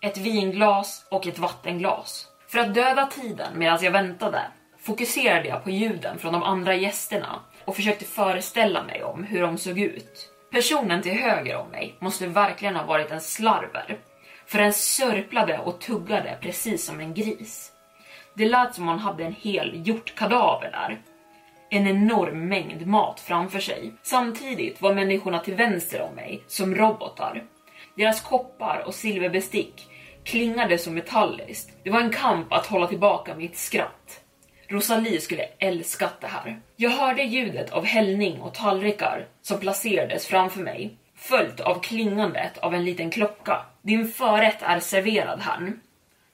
Ett 0.00 0.18
vinglas 0.18 1.06
och 1.10 1.26
ett 1.26 1.38
vattenglas. 1.38 2.26
För 2.48 2.58
att 2.58 2.74
döda 2.74 3.06
tiden 3.06 3.58
medan 3.58 3.78
jag 3.82 3.90
väntade 3.90 4.42
fokuserade 4.78 5.48
jag 5.48 5.64
på 5.64 5.70
ljuden 5.70 6.18
från 6.18 6.32
de 6.32 6.42
andra 6.42 6.74
gästerna 6.74 7.40
och 7.64 7.76
försökte 7.76 8.04
föreställa 8.04 8.82
mig 8.82 9.02
om 9.04 9.24
hur 9.24 9.42
de 9.42 9.58
såg 9.58 9.78
ut. 9.78 10.29
Personen 10.50 11.02
till 11.02 11.12
höger 11.12 11.56
om 11.56 11.68
mig 11.68 11.94
måste 11.98 12.26
verkligen 12.26 12.76
ha 12.76 12.86
varit 12.86 13.10
en 13.10 13.20
slarver, 13.20 13.98
för 14.46 14.58
den 14.58 14.72
sörplade 14.72 15.58
och 15.58 15.80
tuggade 15.80 16.38
precis 16.40 16.84
som 16.84 17.00
en 17.00 17.14
gris. 17.14 17.72
Det 18.34 18.48
lät 18.48 18.74
som 18.74 18.84
om 18.84 18.88
han 18.88 18.98
hade 18.98 19.24
en 19.24 19.36
hel 19.40 19.86
hjortkadaver 19.86 20.70
där. 20.70 21.00
En 21.70 21.86
enorm 21.86 22.48
mängd 22.48 22.86
mat 22.86 23.20
framför 23.20 23.60
sig. 23.60 23.92
Samtidigt 24.02 24.82
var 24.82 24.94
människorna 24.94 25.38
till 25.38 25.54
vänster 25.54 26.02
om 26.02 26.14
mig 26.14 26.42
som 26.46 26.74
robotar. 26.74 27.44
Deras 27.96 28.20
koppar 28.20 28.82
och 28.86 28.94
silverbestick 28.94 29.86
klingade 30.24 30.78
så 30.78 30.90
metalliskt. 30.90 31.70
Det 31.84 31.90
var 31.90 32.00
en 32.00 32.10
kamp 32.10 32.52
att 32.52 32.66
hålla 32.66 32.86
tillbaka 32.86 33.34
mitt 33.34 33.56
skratt. 33.56 34.19
Rosalie 34.70 35.20
skulle 35.20 35.42
älskat 35.58 36.20
det 36.20 36.26
här. 36.26 36.60
Jag 36.76 36.90
hörde 36.90 37.22
ljudet 37.22 37.70
av 37.70 37.84
hällning 37.84 38.40
och 38.40 38.54
tallrikar 38.54 39.26
som 39.42 39.60
placerades 39.60 40.26
framför 40.26 40.60
mig, 40.60 40.96
följt 41.16 41.60
av 41.60 41.80
klingandet 41.80 42.58
av 42.58 42.74
en 42.74 42.84
liten 42.84 43.10
klocka. 43.10 43.62
Din 43.82 44.08
förrätt 44.08 44.62
är 44.62 44.80
serverad 44.80 45.40
här. 45.40 45.72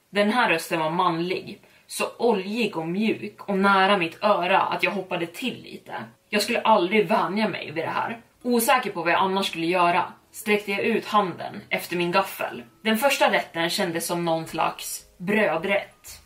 Den 0.09 0.31
här 0.31 0.49
rösten 0.49 0.79
var 0.79 0.89
manlig, 0.89 1.61
så 1.87 2.05
oljig 2.17 2.77
och 2.77 2.87
mjuk 2.87 3.49
och 3.49 3.57
nära 3.57 3.97
mitt 3.97 4.23
öra 4.23 4.61
att 4.61 4.83
jag 4.83 4.91
hoppade 4.91 5.25
till 5.27 5.61
lite. 5.63 5.93
Jag 6.29 6.41
skulle 6.41 6.61
aldrig 6.61 7.07
vänja 7.07 7.49
mig 7.49 7.71
vid 7.71 7.83
det 7.83 7.89
här. 7.89 8.17
Osäker 8.43 8.91
på 8.91 9.03
vad 9.03 9.13
jag 9.13 9.21
annars 9.21 9.47
skulle 9.47 9.65
göra 9.65 10.13
sträckte 10.31 10.71
jag 10.71 10.81
ut 10.81 11.05
handen 11.05 11.61
efter 11.69 11.95
min 11.95 12.11
gaffel. 12.11 12.63
Den 12.83 12.97
första 12.97 13.31
rätten 13.31 13.69
kändes 13.69 14.05
som 14.05 14.25
någon 14.25 14.47
slags 14.47 15.03
brödrätt. 15.17 16.16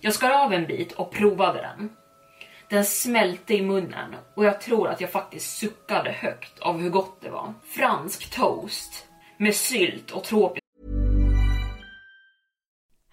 Jag 0.00 0.14
skar 0.14 0.30
av 0.30 0.52
en 0.52 0.66
bit 0.66 0.92
och 0.92 1.10
provade 1.10 1.60
den. 1.60 1.90
Den 2.70 2.84
smälte 2.84 3.54
i 3.54 3.62
munnen 3.62 4.14
och 4.34 4.44
jag 4.44 4.60
tror 4.60 4.88
att 4.88 5.00
jag 5.00 5.10
faktiskt 5.10 5.56
suckade 5.58 6.10
högt 6.10 6.58
av 6.58 6.78
hur 6.78 6.90
gott 6.90 7.20
det 7.20 7.30
var. 7.30 7.54
Fransk 7.66 8.30
toast 8.30 9.06
med 9.38 9.54
sylt 9.54 10.10
och 10.10 10.24
tropisk 10.24 10.62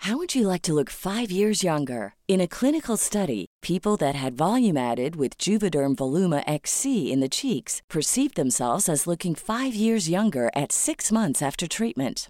How 0.05 0.17
would 0.17 0.35
you 0.35 0.45
like 0.45 0.61
to 0.61 0.75
look 0.75 0.91
five 0.91 1.31
years 1.31 1.63
younger? 1.63 2.13
In 2.27 2.39
a 2.39 2.47
clinical 2.47 2.95
study, 2.95 3.47
people 3.63 3.97
that 3.97 4.13
had 4.13 4.37
volume 4.37 4.77
added 4.77 5.15
with 5.15 5.39
Juvederm 5.39 5.95
Voluma 5.95 6.43
XC 6.45 7.11
in 7.11 7.21
the 7.21 7.35
cheeks 7.37 7.81
perceived 7.89 8.35
themselves 8.35 8.87
as 8.87 9.07
looking 9.07 9.33
five 9.33 9.73
years 9.73 10.07
younger 10.07 10.51
at 10.55 10.71
six 10.71 11.11
months 11.11 11.41
after 11.41 11.67
treatment. 11.67 12.29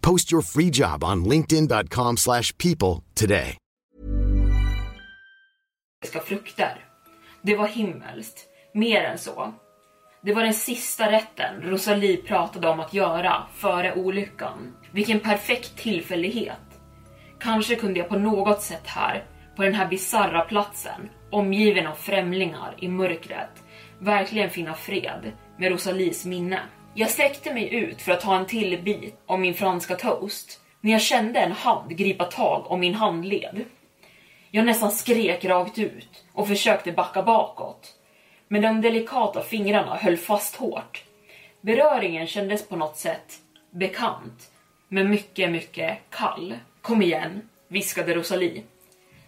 Post 0.00 0.32
your 0.32 0.42
free 0.42 0.70
job 0.70 1.04
on 1.04 1.24
linkedin.com/people 1.24 2.16
slash 2.16 2.56
people 2.56 3.02
today. 3.14 3.56
frukter. 6.26 6.84
Det 7.42 7.56
var 7.56 7.66
himmelskt. 7.68 8.48
Mer 8.74 9.04
än 9.04 9.18
så. 9.18 9.52
Det 10.22 10.34
var 10.34 10.42
den 10.42 10.54
sista 10.54 11.12
rätten 11.12 11.62
Rosalie 11.62 12.16
pratade 12.16 12.68
om 12.68 12.80
att 12.80 12.94
göra 12.94 13.46
före 13.54 13.94
olyckan. 13.94 14.76
Vilken 14.92 15.20
perfekt 15.20 15.76
tillfällighet. 15.76 16.80
Kanske 17.40 17.76
kunde 17.76 18.00
jag 18.00 18.08
på 18.08 18.18
något 18.18 18.62
sätt 18.62 18.86
här, 18.86 19.24
på 19.56 19.62
den 19.62 19.74
här 19.74 19.88
bizarra 19.88 20.40
platsen, 20.40 21.08
omgiven 21.30 21.86
av 21.86 21.94
främlingar 21.94 22.74
i 22.78 22.88
mörkret, 22.88 23.62
verkligen 23.98 24.50
finna 24.50 24.74
fred 24.74 25.32
med 25.58 25.70
Rosalies 25.72 26.24
minne. 26.24 26.60
Jag 26.94 27.10
sträckte 27.10 27.54
mig 27.54 27.74
ut 27.74 28.02
för 28.02 28.12
att 28.12 28.20
ta 28.20 28.36
en 28.36 28.46
till 28.46 28.82
bit 28.82 29.20
av 29.26 29.40
min 29.40 29.54
franska 29.54 29.96
toast 29.96 30.60
när 30.80 30.92
jag 30.92 31.02
kände 31.02 31.40
en 31.40 31.52
hand 31.52 31.90
gripa 31.90 32.24
tag 32.24 32.70
om 32.70 32.80
min 32.80 32.94
handled. 32.94 33.64
Jag 34.50 34.66
nästan 34.66 34.90
skrek 34.90 35.44
rakt 35.44 35.78
ut 35.78 36.24
och 36.32 36.48
försökte 36.48 36.92
backa 36.92 37.22
bakåt. 37.22 37.94
Men 38.48 38.62
de 38.62 38.80
delikata 38.80 39.42
fingrarna 39.42 39.96
höll 39.96 40.16
fast 40.16 40.56
hårt. 40.56 41.04
Beröringen 41.60 42.26
kändes 42.26 42.68
på 42.68 42.76
något 42.76 42.96
sätt 42.96 43.38
bekant, 43.70 44.50
men 44.88 45.10
mycket, 45.10 45.50
mycket 45.50 45.98
kall. 46.10 46.54
Kom 46.82 47.02
igen, 47.02 47.48
viskade 47.68 48.14
Rosalie. 48.14 48.62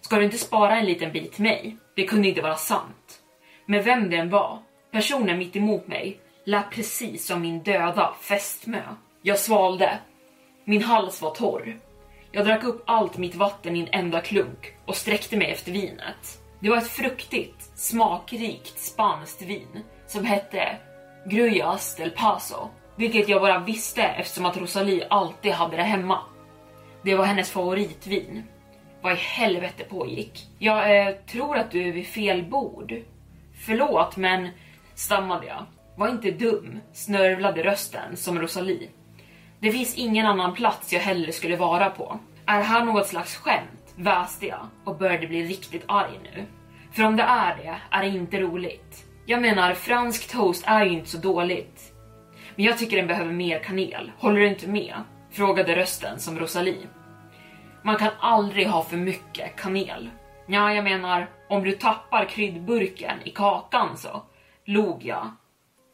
Ska 0.01 0.17
du 0.17 0.25
inte 0.25 0.39
spara 0.39 0.77
en 0.77 0.87
liten 0.87 1.13
bit 1.13 1.33
till 1.33 1.43
mig? 1.43 1.77
Det 1.97 2.07
kunde 2.07 2.29
inte 2.29 2.43
vara 2.43 2.57
sant. 2.57 3.21
Men 3.67 3.83
vem 3.83 4.11
den 4.11 4.31
var, 4.31 4.59
personen 4.91 5.39
mitt 5.39 5.57
emot 5.57 5.87
mig, 5.87 6.21
lät 6.45 6.71
precis 6.71 7.27
som 7.27 7.41
min 7.41 7.63
döda 7.63 8.15
fästmö. 8.21 8.83
Jag 9.23 9.39
svalde. 9.39 9.99
Min 10.65 10.83
hals 10.83 11.23
var 11.23 11.35
torr. 11.35 11.79
Jag 12.33 12.47
drack 12.47 12.65
upp 12.65 12.83
allt 12.87 13.19
mitt 13.19 13.35
vatten 13.35 13.77
i 13.77 13.81
en 13.81 13.89
enda 14.05 14.21
klunk 14.21 14.75
och 14.87 14.97
sträckte 14.97 15.37
mig 15.37 15.51
efter 15.51 15.73
vinet. 15.73 16.41
Det 16.61 16.71
var 16.71 16.77
ett 16.77 16.91
fruktigt, 16.91 17.79
smakrikt 17.79 18.79
spanskt 18.79 19.43
vin 19.43 19.85
som 20.07 20.25
hette 20.25 20.77
Grujas 21.27 21.97
del 21.97 22.11
Paso, 22.11 22.69
vilket 22.97 23.29
jag 23.29 23.41
bara 23.41 23.59
visste 23.59 24.03
eftersom 24.03 24.47
att 24.47 24.57
Rosalie 24.57 25.07
alltid 25.11 25.53
hade 25.53 25.77
det 25.77 25.83
hemma. 25.83 26.19
Det 27.03 27.15
var 27.15 27.25
hennes 27.25 27.51
favoritvin. 27.51 28.45
Vad 29.03 29.13
i 29.13 29.17
helvete 29.17 29.85
pågick? 29.85 30.49
Jag 30.59 31.07
eh, 31.07 31.15
tror 31.15 31.57
att 31.57 31.71
du 31.71 31.89
är 31.89 31.93
vid 31.93 32.07
fel 32.07 32.43
bord. 32.43 32.95
Förlåt, 33.67 34.17
men 34.17 34.49
stammade 34.95 35.47
jag. 35.47 35.67
Var 36.01 36.09
inte 36.09 36.31
dum, 36.31 36.81
snörvlade 36.93 37.63
rösten 37.63 38.17
som 38.17 38.39
Rosalie. 38.39 38.89
Det 39.59 39.73
finns 39.73 39.95
ingen 39.95 40.27
annan 40.27 40.55
plats 40.55 40.93
jag 40.93 41.01
hellre 41.01 41.33
skulle 41.33 41.57
vara 41.57 41.91
på. 41.91 42.19
Är 42.47 42.61
här 42.61 42.85
något 42.85 43.07
slags 43.07 43.37
skämt? 43.37 43.95
väste 43.97 44.47
jag 44.47 44.67
och 44.85 44.99
började 44.99 45.27
bli 45.27 45.43
riktigt 45.43 45.85
arg 45.87 46.21
nu. 46.23 46.45
För 46.93 47.03
om 47.03 47.17
det 47.17 47.23
är 47.23 47.57
det, 47.57 47.77
är 47.91 48.03
det 48.03 48.09
inte 48.09 48.41
roligt. 48.41 49.07
Jag 49.27 49.43
menar, 49.43 49.75
fransk 49.75 50.33
toast 50.33 50.65
är 50.67 50.85
ju 50.85 50.91
inte 50.93 51.09
så 51.09 51.19
dåligt. 51.19 51.93
Men 52.57 52.65
jag 52.65 52.79
tycker 52.79 52.97
den 52.97 53.07
behöver 53.07 53.33
mer 53.33 53.59
kanel. 53.59 54.13
Håller 54.19 54.41
du 54.41 54.49
inte 54.49 54.69
med? 54.69 54.95
Frågade 55.31 55.77
rösten 55.77 56.19
som 56.19 56.39
Rosalie. 56.39 56.87
Man 57.83 57.97
kan 57.97 58.13
aldrig 58.21 58.67
ha 58.67 58.83
för 58.83 58.97
mycket 58.97 59.57
kanel. 59.57 60.11
Ja, 60.47 60.75
jag 60.75 60.85
menar, 60.85 61.31
om 61.49 61.65
du 61.65 61.73
tappar 61.73 62.25
kryddburken 62.25 63.17
i 63.25 63.31
kakan 63.31 63.97
så, 63.97 64.23
log 64.65 65.05
jag. 65.05 65.31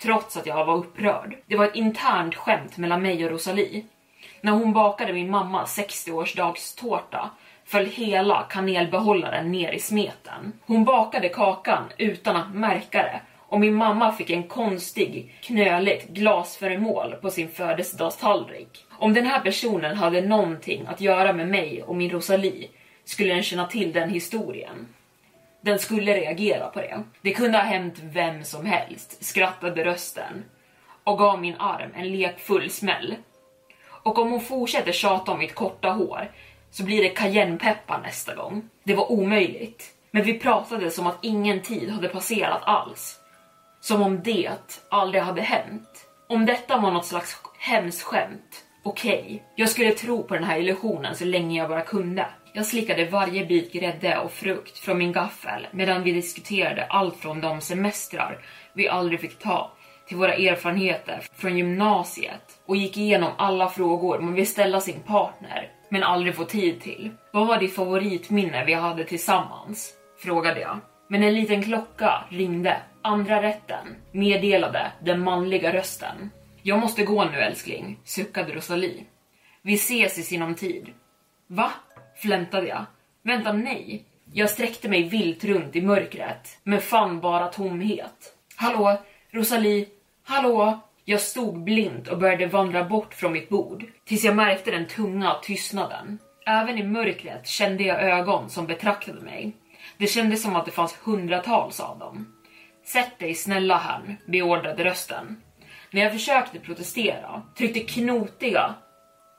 Trots 0.02 0.36
att 0.36 0.46
jag 0.46 0.64
var 0.64 0.76
upprörd. 0.76 1.36
Det 1.46 1.56
var 1.56 1.64
ett 1.64 1.74
internt 1.74 2.34
skämt 2.34 2.76
mellan 2.76 3.02
mig 3.02 3.24
och 3.24 3.30
Rosalie. 3.30 3.84
När 4.40 4.52
hon 4.52 4.72
bakade 4.72 5.12
min 5.12 5.30
mamma 5.30 5.64
60-årsdagstårta 5.64 7.28
föll 7.64 7.86
hela 7.86 8.42
kanelbehållaren 8.42 9.52
ner 9.52 9.72
i 9.72 9.80
smeten. 9.80 10.52
Hon 10.66 10.84
bakade 10.84 11.28
kakan 11.28 11.84
utan 11.98 12.36
att 12.36 12.54
märka 12.54 13.02
det 13.02 13.20
och 13.48 13.60
min 13.60 13.74
mamma 13.74 14.12
fick 14.12 14.30
en 14.30 14.42
konstig, 14.42 15.34
knöligt 15.40 16.08
glasföremål 16.08 17.14
på 17.22 17.30
sin 17.30 17.48
födelsedagstallrik. 17.48 18.84
Om 18.98 19.14
den 19.14 19.26
här 19.26 19.40
personen 19.40 19.96
hade 19.96 20.20
någonting 20.20 20.86
att 20.86 21.00
göra 21.00 21.32
med 21.32 21.48
mig 21.48 21.82
och 21.82 21.96
min 21.96 22.10
Rosalie 22.10 22.68
skulle 23.04 23.34
den 23.34 23.42
känna 23.42 23.66
till 23.66 23.92
den 23.92 24.10
historien. 24.10 24.86
Den 25.66 25.78
skulle 25.78 26.14
reagera 26.14 26.68
på 26.68 26.80
det. 26.80 27.02
Det 27.22 27.34
kunde 27.34 27.58
ha 27.58 27.64
hänt 27.64 27.94
vem 28.02 28.44
som 28.44 28.66
helst, 28.66 29.24
skrattade 29.24 29.84
rösten 29.84 30.44
och 31.04 31.18
gav 31.18 31.40
min 31.40 31.54
arm 31.54 31.90
en 31.94 32.12
lekfull 32.12 32.70
smäll. 32.70 33.16
Och 33.84 34.18
om 34.18 34.30
hon 34.30 34.40
fortsätter 34.40 34.92
tjata 34.92 35.32
om 35.32 35.38
mitt 35.38 35.54
korta 35.54 35.90
hår 35.90 36.30
så 36.70 36.84
blir 36.84 37.02
det 37.02 37.08
cayennepeppar 37.08 38.00
nästa 38.00 38.34
gång. 38.34 38.68
Det 38.84 38.94
var 38.94 39.12
omöjligt. 39.12 39.94
Men 40.10 40.22
vi 40.22 40.38
pratade 40.38 40.90
som 40.90 41.06
att 41.06 41.18
ingen 41.22 41.62
tid 41.62 41.90
hade 41.90 42.08
passerat 42.08 42.62
alls. 42.64 43.20
Som 43.80 44.02
om 44.02 44.22
det 44.22 44.80
aldrig 44.90 45.22
hade 45.22 45.42
hänt. 45.42 46.06
Om 46.28 46.46
detta 46.46 46.78
var 46.78 46.90
något 46.90 47.06
slags 47.06 47.36
hemskt 47.58 48.02
skämt, 48.02 48.64
okej. 48.82 49.22
Okay. 49.24 49.40
Jag 49.56 49.68
skulle 49.68 49.90
tro 49.90 50.22
på 50.22 50.34
den 50.34 50.44
här 50.44 50.58
illusionen 50.58 51.16
så 51.16 51.24
länge 51.24 51.58
jag 51.58 51.68
bara 51.68 51.82
kunde. 51.82 52.26
Jag 52.56 52.66
slickade 52.66 53.04
varje 53.04 53.46
bit 53.46 53.72
grädde 53.72 54.18
och 54.18 54.32
frukt 54.32 54.78
från 54.78 54.98
min 54.98 55.12
gaffel 55.12 55.66
medan 55.70 56.02
vi 56.02 56.12
diskuterade 56.12 56.84
allt 56.84 57.16
från 57.16 57.40
de 57.40 57.60
semestrar 57.60 58.38
vi 58.74 58.88
aldrig 58.88 59.20
fick 59.20 59.38
ta 59.38 59.72
till 60.06 60.16
våra 60.16 60.34
erfarenheter 60.34 61.22
från 61.34 61.56
gymnasiet 61.56 62.60
och 62.66 62.76
gick 62.76 62.96
igenom 62.96 63.30
alla 63.38 63.68
frågor 63.68 64.18
man 64.18 64.34
vill 64.34 64.46
ställa 64.46 64.80
sin 64.80 65.00
partner 65.00 65.70
men 65.88 66.02
aldrig 66.02 66.34
få 66.34 66.44
tid 66.44 66.80
till. 66.80 67.10
Vad 67.32 67.46
var 67.46 67.58
ditt 67.58 67.74
favoritminne 67.74 68.64
vi 68.64 68.74
hade 68.74 69.04
tillsammans? 69.04 69.94
Frågade 70.18 70.60
jag. 70.60 70.78
Men 71.08 71.22
en 71.22 71.34
liten 71.34 71.62
klocka 71.62 72.24
ringde. 72.30 72.76
Andra 73.02 73.42
rätten 73.42 73.96
meddelade 74.12 74.92
den 75.04 75.20
manliga 75.20 75.72
rösten. 75.72 76.30
Jag 76.62 76.78
måste 76.78 77.04
gå 77.04 77.24
nu 77.24 77.38
älskling, 77.38 77.98
suckade 78.04 78.52
Rosalie. 78.52 79.04
Vi 79.62 79.74
ses 79.74 80.18
i 80.18 80.22
sinom 80.22 80.54
tid. 80.54 80.88
Va? 81.46 81.72
Flämtade 82.16 82.66
jag. 82.66 82.84
Vänta, 83.22 83.52
nej. 83.52 84.04
Jag 84.32 84.50
sträckte 84.50 84.88
mig 84.88 85.02
vilt 85.02 85.44
runt 85.44 85.76
i 85.76 85.82
mörkret, 85.82 86.58
men 86.62 86.80
fann 86.80 87.20
bara 87.20 87.48
tomhet. 87.48 88.34
Hallå, 88.56 88.98
Rosalie? 89.30 89.86
Hallå? 90.24 90.80
Jag 91.04 91.20
stod 91.20 91.64
blint 91.64 92.08
och 92.08 92.18
började 92.18 92.46
vandra 92.46 92.84
bort 92.84 93.14
från 93.14 93.32
mitt 93.32 93.48
bord, 93.48 93.84
tills 94.04 94.24
jag 94.24 94.36
märkte 94.36 94.70
den 94.70 94.86
tunga 94.86 95.34
tystnaden. 95.42 96.18
Även 96.46 96.78
i 96.78 96.82
mörkret 96.82 97.46
kände 97.46 97.84
jag 97.84 98.02
ögon 98.02 98.50
som 98.50 98.66
betraktade 98.66 99.20
mig. 99.20 99.52
Det 99.98 100.06
kändes 100.06 100.42
som 100.42 100.56
att 100.56 100.64
det 100.64 100.70
fanns 100.70 100.96
hundratals 101.02 101.80
av 101.80 101.98
dem. 101.98 102.32
Sätt 102.84 103.18
dig 103.18 103.34
snälla 103.34 103.76
här, 103.76 104.16
beordrade 104.26 104.84
rösten. 104.84 105.42
När 105.90 106.02
jag 106.02 106.12
försökte 106.12 106.58
protestera 106.58 107.42
tryckte 107.58 107.80
knotiga, 107.80 108.74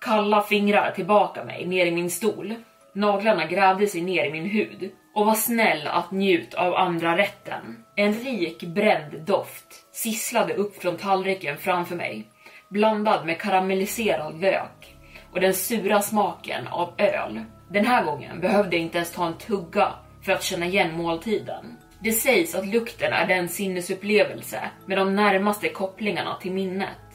kalla 0.02 0.42
fingrar 0.42 0.92
tillbaka 0.92 1.44
mig 1.44 1.66
ner 1.66 1.86
i 1.86 1.92
min 1.92 2.10
stol. 2.10 2.56
Naglarna 2.94 3.46
grävde 3.46 3.88
sig 3.88 4.02
ner 4.02 4.26
i 4.26 4.32
min 4.32 4.50
hud 4.50 4.92
och 5.16 5.26
var 5.26 5.34
snäll 5.34 5.88
att 5.88 6.12
njut 6.12 6.54
av 6.54 6.76
andra 6.76 7.18
rätten. 7.18 7.84
En 7.96 8.14
rik 8.14 8.64
bränd 8.64 9.22
doft 9.26 9.86
sisslade 9.92 10.54
upp 10.54 10.82
från 10.82 10.98
tallriken 10.98 11.58
framför 11.58 11.96
mig, 11.96 12.28
blandad 12.70 13.26
med 13.26 13.42
karamelliserad 13.42 14.42
lök 14.42 14.96
och 15.34 15.40
den 15.40 15.54
sura 15.54 16.02
smaken 16.02 16.68
av 16.68 16.94
öl. 16.98 17.42
Den 17.70 17.86
här 17.86 18.04
gången 18.04 18.40
behövde 18.40 18.76
jag 18.76 18.84
inte 18.84 18.98
ens 18.98 19.12
ta 19.12 19.28
en 19.28 19.38
tugga 19.38 19.94
för 20.22 20.32
att 20.32 20.44
känna 20.44 20.66
igen 20.66 20.98
måltiden. 20.98 21.78
Det 22.00 22.12
sägs 22.12 22.56
att 22.56 22.68
lukten 22.68 23.14
är 23.14 23.28
den 23.28 23.50
sinnesupplevelse 23.50 24.60
med 24.86 24.98
de 24.98 25.16
närmaste 25.16 25.70
kopplingarna 25.70 26.38
till 26.42 26.52
minnet. 26.52 27.07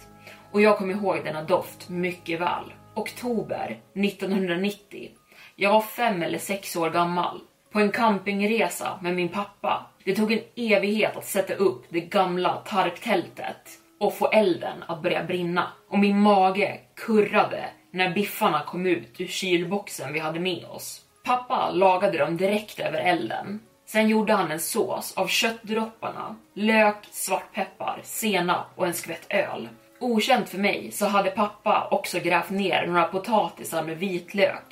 Och 0.53 0.61
jag 0.61 0.79
kommer 0.79 0.95
ihåg 0.95 1.25
denna 1.25 1.43
doft 1.43 1.89
mycket 1.89 2.41
väl. 2.41 2.73
Oktober 2.95 3.81
1990. 3.95 5.11
Jag 5.57 5.73
var 5.73 5.81
fem 5.81 6.23
eller 6.23 6.39
sex 6.39 6.77
år 6.77 6.91
gammal. 6.91 7.41
På 7.73 7.81
en 7.81 7.91
campingresa 7.91 8.99
med 9.03 9.15
min 9.15 9.29
pappa. 9.29 9.87
Det 10.05 10.15
tog 10.15 10.33
en 10.33 10.41
evighet 10.57 11.17
att 11.17 11.25
sätta 11.25 11.55
upp 11.55 11.85
det 11.89 12.01
gamla 12.01 12.57
tarktältet 12.57 13.69
och 14.01 14.15
få 14.15 14.29
elden 14.29 14.85
att 14.87 15.03
börja 15.03 15.25
brinna. 15.25 15.69
Och 15.89 15.99
min 15.99 16.21
mage 16.21 16.81
kurrade 16.97 17.65
när 17.91 18.15
biffarna 18.15 18.63
kom 18.65 18.87
ut 18.87 19.21
ur 19.21 19.27
kylboxen 19.27 20.13
vi 20.13 20.19
hade 20.19 20.41
med 20.41 20.65
oss. 20.65 21.01
Pappa 21.25 21.71
lagade 21.71 22.19
dem 22.19 22.37
direkt 22.37 22.81
över 22.81 22.99
elden. 22.99 23.61
Sen 23.87 24.09
gjorde 24.09 24.33
han 24.33 24.51
en 24.51 24.61
sås 24.61 25.13
av 25.17 25.27
köttdropparna, 25.27 26.37
lök, 26.55 27.09
svartpeppar, 27.11 28.01
senap 28.03 28.67
och 28.77 28.87
en 28.87 28.95
skvätt 28.95 29.27
öl. 29.29 29.69
Okänt 30.03 30.49
för 30.49 30.59
mig 30.59 30.91
så 30.93 31.07
hade 31.07 31.31
pappa 31.31 31.89
också 31.91 32.21
grävt 32.21 32.51
ner 32.51 32.87
några 32.87 33.05
potatisar 33.05 33.85
med 33.85 33.99
vitlök 33.99 34.65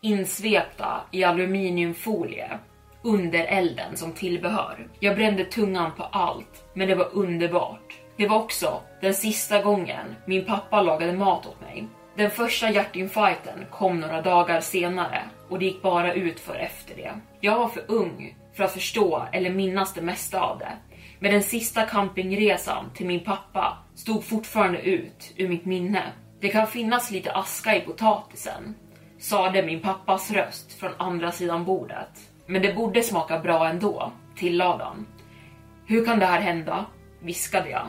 insvepta 0.00 1.00
i 1.10 1.24
aluminiumfolie 1.24 2.58
under 3.02 3.44
elden 3.44 3.96
som 3.96 4.12
tillbehör. 4.12 4.88
Jag 5.00 5.16
brände 5.16 5.44
tungan 5.44 5.90
på 5.96 6.02
allt, 6.02 6.64
men 6.74 6.88
det 6.88 6.94
var 6.94 7.08
underbart. 7.12 8.00
Det 8.16 8.28
var 8.28 8.38
också 8.38 8.80
den 9.00 9.14
sista 9.14 9.62
gången 9.62 10.16
min 10.26 10.44
pappa 10.44 10.82
lagade 10.82 11.12
mat 11.12 11.46
åt 11.46 11.60
mig. 11.60 11.88
Den 12.16 12.30
första 12.30 12.70
hjärtinfarkten 12.70 13.66
kom 13.70 14.00
några 14.00 14.22
dagar 14.22 14.60
senare 14.60 15.22
och 15.48 15.58
det 15.58 15.64
gick 15.64 15.82
bara 15.82 16.12
ut 16.12 16.40
för 16.40 16.54
efter 16.54 16.96
det. 16.96 17.12
Jag 17.40 17.58
var 17.58 17.68
för 17.68 17.82
ung 17.88 18.36
för 18.54 18.64
att 18.64 18.72
förstå 18.72 19.22
eller 19.32 19.50
minnas 19.50 19.94
det 19.94 20.02
mesta 20.02 20.40
av 20.40 20.58
det. 20.58 20.72
Men 21.18 21.32
den 21.32 21.42
sista 21.42 21.82
campingresan 21.82 22.90
till 22.94 23.06
min 23.06 23.24
pappa 23.24 23.78
stod 23.94 24.24
fortfarande 24.24 24.80
ut 24.80 25.32
ur 25.36 25.48
mitt 25.48 25.64
minne. 25.64 26.02
Det 26.40 26.48
kan 26.48 26.66
finnas 26.66 27.10
lite 27.10 27.32
aska 27.32 27.76
i 27.76 27.80
potatisen, 27.80 28.74
sade 29.18 29.62
min 29.62 29.80
pappas 29.80 30.30
röst 30.30 30.72
från 30.72 30.92
andra 30.96 31.32
sidan 31.32 31.64
bordet. 31.64 32.30
Men 32.46 32.62
det 32.62 32.74
borde 32.74 33.02
smaka 33.02 33.38
bra 33.38 33.68
ändå, 33.68 34.12
tillade 34.36 34.84
han. 34.84 35.06
Hur 35.86 36.04
kan 36.04 36.18
det 36.18 36.26
här 36.26 36.40
hända? 36.40 36.86
viskade 37.22 37.70
jag. 37.70 37.86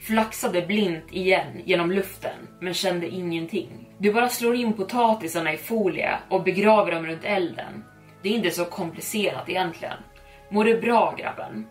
Flaxade 0.00 0.62
blint 0.62 1.04
igen 1.10 1.62
genom 1.64 1.90
luften, 1.90 2.48
men 2.60 2.74
kände 2.74 3.08
ingenting. 3.08 3.88
Du 3.98 4.12
bara 4.12 4.28
slår 4.28 4.54
in 4.54 4.72
potatisarna 4.72 5.52
i 5.52 5.56
folie 5.56 6.18
och 6.28 6.42
begraver 6.42 6.92
dem 6.92 7.06
runt 7.06 7.24
elden. 7.24 7.84
Det 8.22 8.28
är 8.28 8.32
inte 8.32 8.50
så 8.50 8.64
komplicerat 8.64 9.48
egentligen. 9.48 9.98
Mår 10.50 10.64
du 10.64 10.80
bra 10.80 11.14
grabben? 11.18 11.66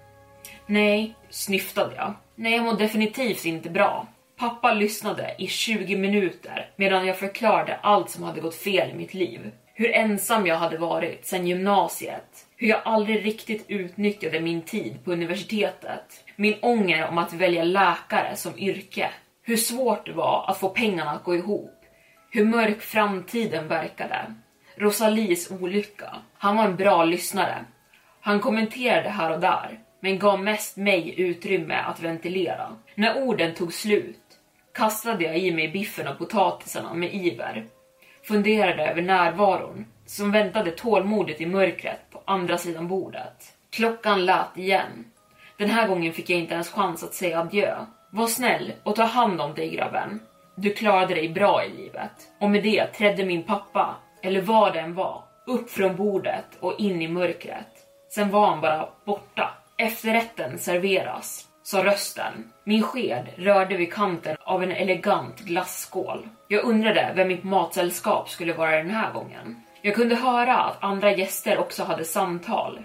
Nej, 0.74 1.16
snyftade 1.30 1.96
jag. 1.96 2.14
Nej, 2.36 2.54
jag 2.54 2.64
mår 2.64 2.78
definitivt 2.78 3.46
inte 3.46 3.70
bra. 3.70 4.08
Pappa 4.38 4.74
lyssnade 4.74 5.36
i 5.38 5.48
20 5.48 5.98
minuter 5.98 6.70
medan 6.76 7.08
jag 7.08 7.20
förklarade 7.20 7.76
allt 7.76 8.10
som 8.10 8.24
hade 8.24 8.42
gått 8.42 8.56
fel 8.56 8.90
i 8.90 8.94
mitt 8.94 9.14
liv. 9.14 9.52
Hur 9.74 9.92
ensam 9.92 10.48
jag 10.48 10.56
hade 10.56 10.78
varit 10.78 11.26
sedan 11.26 11.48
gymnasiet. 11.48 12.46
Hur 12.56 12.68
jag 12.68 12.82
aldrig 12.86 13.26
riktigt 13.26 13.66
utnyttjade 13.68 14.40
min 14.40 14.62
tid 14.62 15.06
på 15.06 15.12
universitetet. 15.12 16.24
Min 16.36 16.56
ånger 16.62 17.08
om 17.08 17.18
att 17.18 17.34
välja 17.34 17.64
läkare 17.64 18.36
som 18.36 18.60
yrke. 18.60 19.10
Hur 19.44 19.58
svårt 19.58 20.06
det 20.06 20.14
var 20.14 20.46
att 20.48 20.60
få 20.60 20.70
pengarna 20.70 21.12
att 21.12 21.24
gå 21.24 21.36
ihop. 21.36 21.80
Hur 22.30 22.46
mörk 22.46 22.82
framtiden 22.82 23.68
verkade. 23.68 24.34
Rosalies 24.76 25.52
olycka. 25.52 26.16
Han 26.38 26.58
var 26.58 26.66
en 26.66 26.76
bra 26.76 27.04
lyssnare. 27.04 27.66
Han 28.22 28.40
kommenterade 28.40 29.10
här 29.10 29.32
och 29.32 29.40
där, 29.40 29.80
men 30.04 30.20
gav 30.20 30.44
mest 30.44 30.78
mig 30.78 31.14
utrymme 31.18 31.76
att 31.76 32.00
ventilera. 32.00 32.76
När 32.96 33.24
orden 33.24 33.54
tog 33.54 33.74
slut 33.74 34.20
kastade 34.74 35.24
jag 35.24 35.38
i 35.38 35.52
mig 35.52 35.68
biffen 35.68 36.08
och 36.08 36.18
potatisarna 36.18 36.94
med 36.94 37.14
iver. 37.14 37.66
Funderade 38.24 38.88
över 38.88 39.02
närvaron, 39.02 39.86
som 40.06 40.32
väntade 40.32 40.72
tålmodigt 40.72 41.42
i 41.42 41.46
mörkret 41.46 42.00
på 42.12 42.22
andra 42.26 42.58
sidan 42.58 42.88
bordet. 42.88 43.54
Klockan 43.70 44.26
lät 44.26 44.58
igen. 44.58 45.06
Den 45.58 45.70
här 45.70 45.88
gången 45.88 46.14
fick 46.14 46.30
jag 46.30 46.40
inte 46.40 46.54
ens 46.54 46.72
chans 46.72 47.04
att 47.04 47.14
säga 47.14 47.40
adjö. 47.40 47.86
Var 48.12 48.28
snäll 48.28 48.74
och 48.84 48.96
ta 48.96 49.04
hand 49.04 49.42
om 49.42 49.54
dig 49.54 49.70
grabben. 49.70 50.20
Du 50.56 50.74
klarade 50.74 51.14
dig 51.14 51.30
bra 51.30 51.66
i 51.66 51.70
livet. 51.78 52.12
Och 52.40 52.50
med 52.50 52.64
det 52.64 52.86
trädde 52.86 53.26
min 53.26 53.44
pappa, 53.44 53.96
eller 54.22 54.42
vad 54.42 54.74
det 54.74 54.80
än 54.80 54.96
var, 54.96 55.24
upp 55.48 55.70
från 55.70 55.96
bordet 55.96 56.46
och 56.60 56.80
in 56.80 57.02
i 57.02 57.08
mörkret. 57.08 57.68
Sen 58.10 58.30
var 58.30 58.48
han 58.48 58.62
bara 58.62 58.90
borta. 59.06 59.63
Efterrätten 59.84 60.60
serveras 60.60 61.48
sa 61.64 61.86
rösten. 61.86 62.34
Min 62.64 62.84
sked 62.84 63.28
rörde 63.36 63.78
vid 63.78 63.94
kanten 63.94 64.38
av 64.40 64.64
en 64.64 64.72
elegant 64.72 65.40
glasskål. 65.40 66.28
Jag 66.48 66.64
undrade 66.64 67.14
vem 67.16 67.28
mitt 67.28 67.44
matsällskap 67.44 68.30
skulle 68.30 68.54
vara 68.54 68.78
den 68.78 68.90
här 68.90 69.14
gången. 69.14 69.62
Jag 69.82 69.96
kunde 69.96 70.16
höra 70.16 70.58
att 70.58 70.84
andra 70.84 71.12
gäster 71.12 71.58
också 71.58 71.84
hade 71.84 72.06
samtal, 72.06 72.80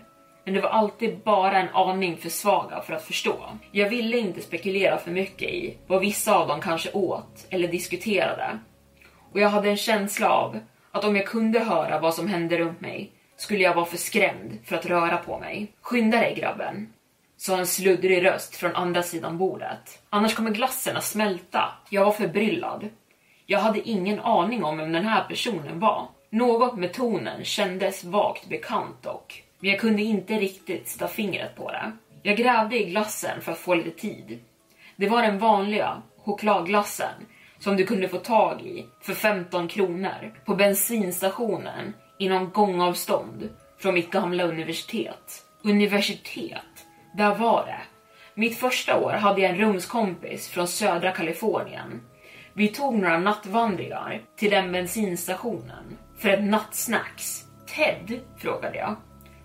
men 0.45 0.55
det 0.55 0.61
var 0.61 0.69
alltid 0.69 1.19
bara 1.25 1.59
en 1.59 1.69
aning 1.69 2.17
för 2.17 2.29
svaga 2.29 2.81
för 2.81 2.93
att 2.93 3.05
förstå. 3.05 3.37
Jag 3.73 3.89
ville 3.89 4.19
inte 4.19 4.41
spekulera 4.41 4.99
för 4.99 5.11
mycket 5.11 5.51
i 5.51 5.79
vad 5.87 6.01
vissa 6.01 6.35
av 6.35 6.49
dem 6.49 6.61
kanske 6.61 6.93
åt 6.93 7.47
eller 7.51 7.69
diskuterade. 7.69 8.59
Och 9.33 9.41
jag 9.41 9.49
hade 9.49 9.71
en 9.71 9.77
känsla 9.77 10.31
av 10.31 10.59
att 10.93 11.05
om 11.05 11.17
jag 11.17 11.27
kunde 11.27 11.59
höra 11.59 12.01
vad 12.01 12.15
som 12.15 12.29
hände 12.29 12.59
runt 12.59 12.81
mig 12.81 13.13
skulle 13.39 13.63
jag 13.63 13.75
vara 13.75 13.87
för 13.87 13.97
skrämd 13.97 14.59
för 14.65 14.77
att 14.77 14.87
röra 14.87 15.17
på 15.17 15.39
mig. 15.39 15.73
Skynda 15.81 16.21
dig 16.21 16.35
grabben, 16.35 16.93
sa 17.37 17.59
en 17.59 17.67
sluddrig 17.67 18.25
röst 18.25 18.57
från 18.57 18.77
andra 18.77 19.03
sidan 19.03 19.39
bordet. 19.39 20.03
Annars 20.11 20.35
kommer 20.35 20.51
glassen 20.51 20.97
att 20.97 21.05
smälta. 21.05 21.73
Jag 21.91 22.05
var 22.05 22.13
förbryllad. 22.13 22.89
Jag 23.47 23.59
hade 23.59 23.89
ingen 23.89 24.21
aning 24.21 24.65
om 24.65 24.79
vem 24.79 24.93
den 24.93 25.07
här 25.07 25.25
personen 25.25 25.81
var. 25.81 26.09
Något 26.31 26.77
med 26.77 26.93
tonen 26.93 27.45
kändes 27.45 28.05
vagt 28.05 28.49
bekant 28.49 29.03
dock, 29.03 29.45
men 29.61 29.71
jag 29.71 29.81
kunde 29.81 30.03
inte 30.03 30.35
riktigt 30.35 30.89
sätta 30.89 31.09
fingret 31.09 31.57
på 31.57 31.71
det. 31.71 31.93
Jag 32.23 32.37
grävde 32.37 32.81
i 32.83 32.91
glassen 32.91 33.41
för 33.41 33.53
att 33.53 33.59
få 33.59 33.75
lite 33.75 33.91
tid. 33.91 34.39
Det 34.97 35.09
var 35.09 35.23
den 35.23 35.39
vanliga 35.39 36.03
chokladglassen 36.25 37.27
som 37.59 37.77
du 37.77 37.87
kunde 37.87 38.09
få 38.09 38.19
tag 38.19 38.63
i 38.63 38.87
för 39.01 39.15
15 39.15 39.69
kronor 39.69 40.35
på 40.45 40.55
bensinstationen 40.55 41.95
inom 42.19 42.51
gångavstånd 42.51 43.49
från 43.79 43.95
mitt 43.95 44.11
gamla 44.11 44.45
universitet. 44.45 45.45
Universitet? 45.65 46.87
Där 47.15 47.35
var 47.35 47.67
det. 47.67 47.81
Mitt 48.35 48.59
första 48.59 49.01
år 49.01 49.13
hade 49.13 49.41
jag 49.41 49.51
en 49.51 49.59
rumskompis 49.59 50.49
från 50.49 50.69
södra 50.69 51.11
Kalifornien. 51.11 52.01
Vi 52.53 52.69
tog 52.69 52.95
några 52.95 53.19
nattvandringar 53.19 54.21
till 54.37 54.51
den 54.51 54.73
bensinstationen 54.73 55.99
för 56.19 56.29
ett 56.29 56.45
nattsnacks. 56.45 57.45
Ted? 57.67 58.21
frågade 58.37 58.77
jag. 58.77 58.97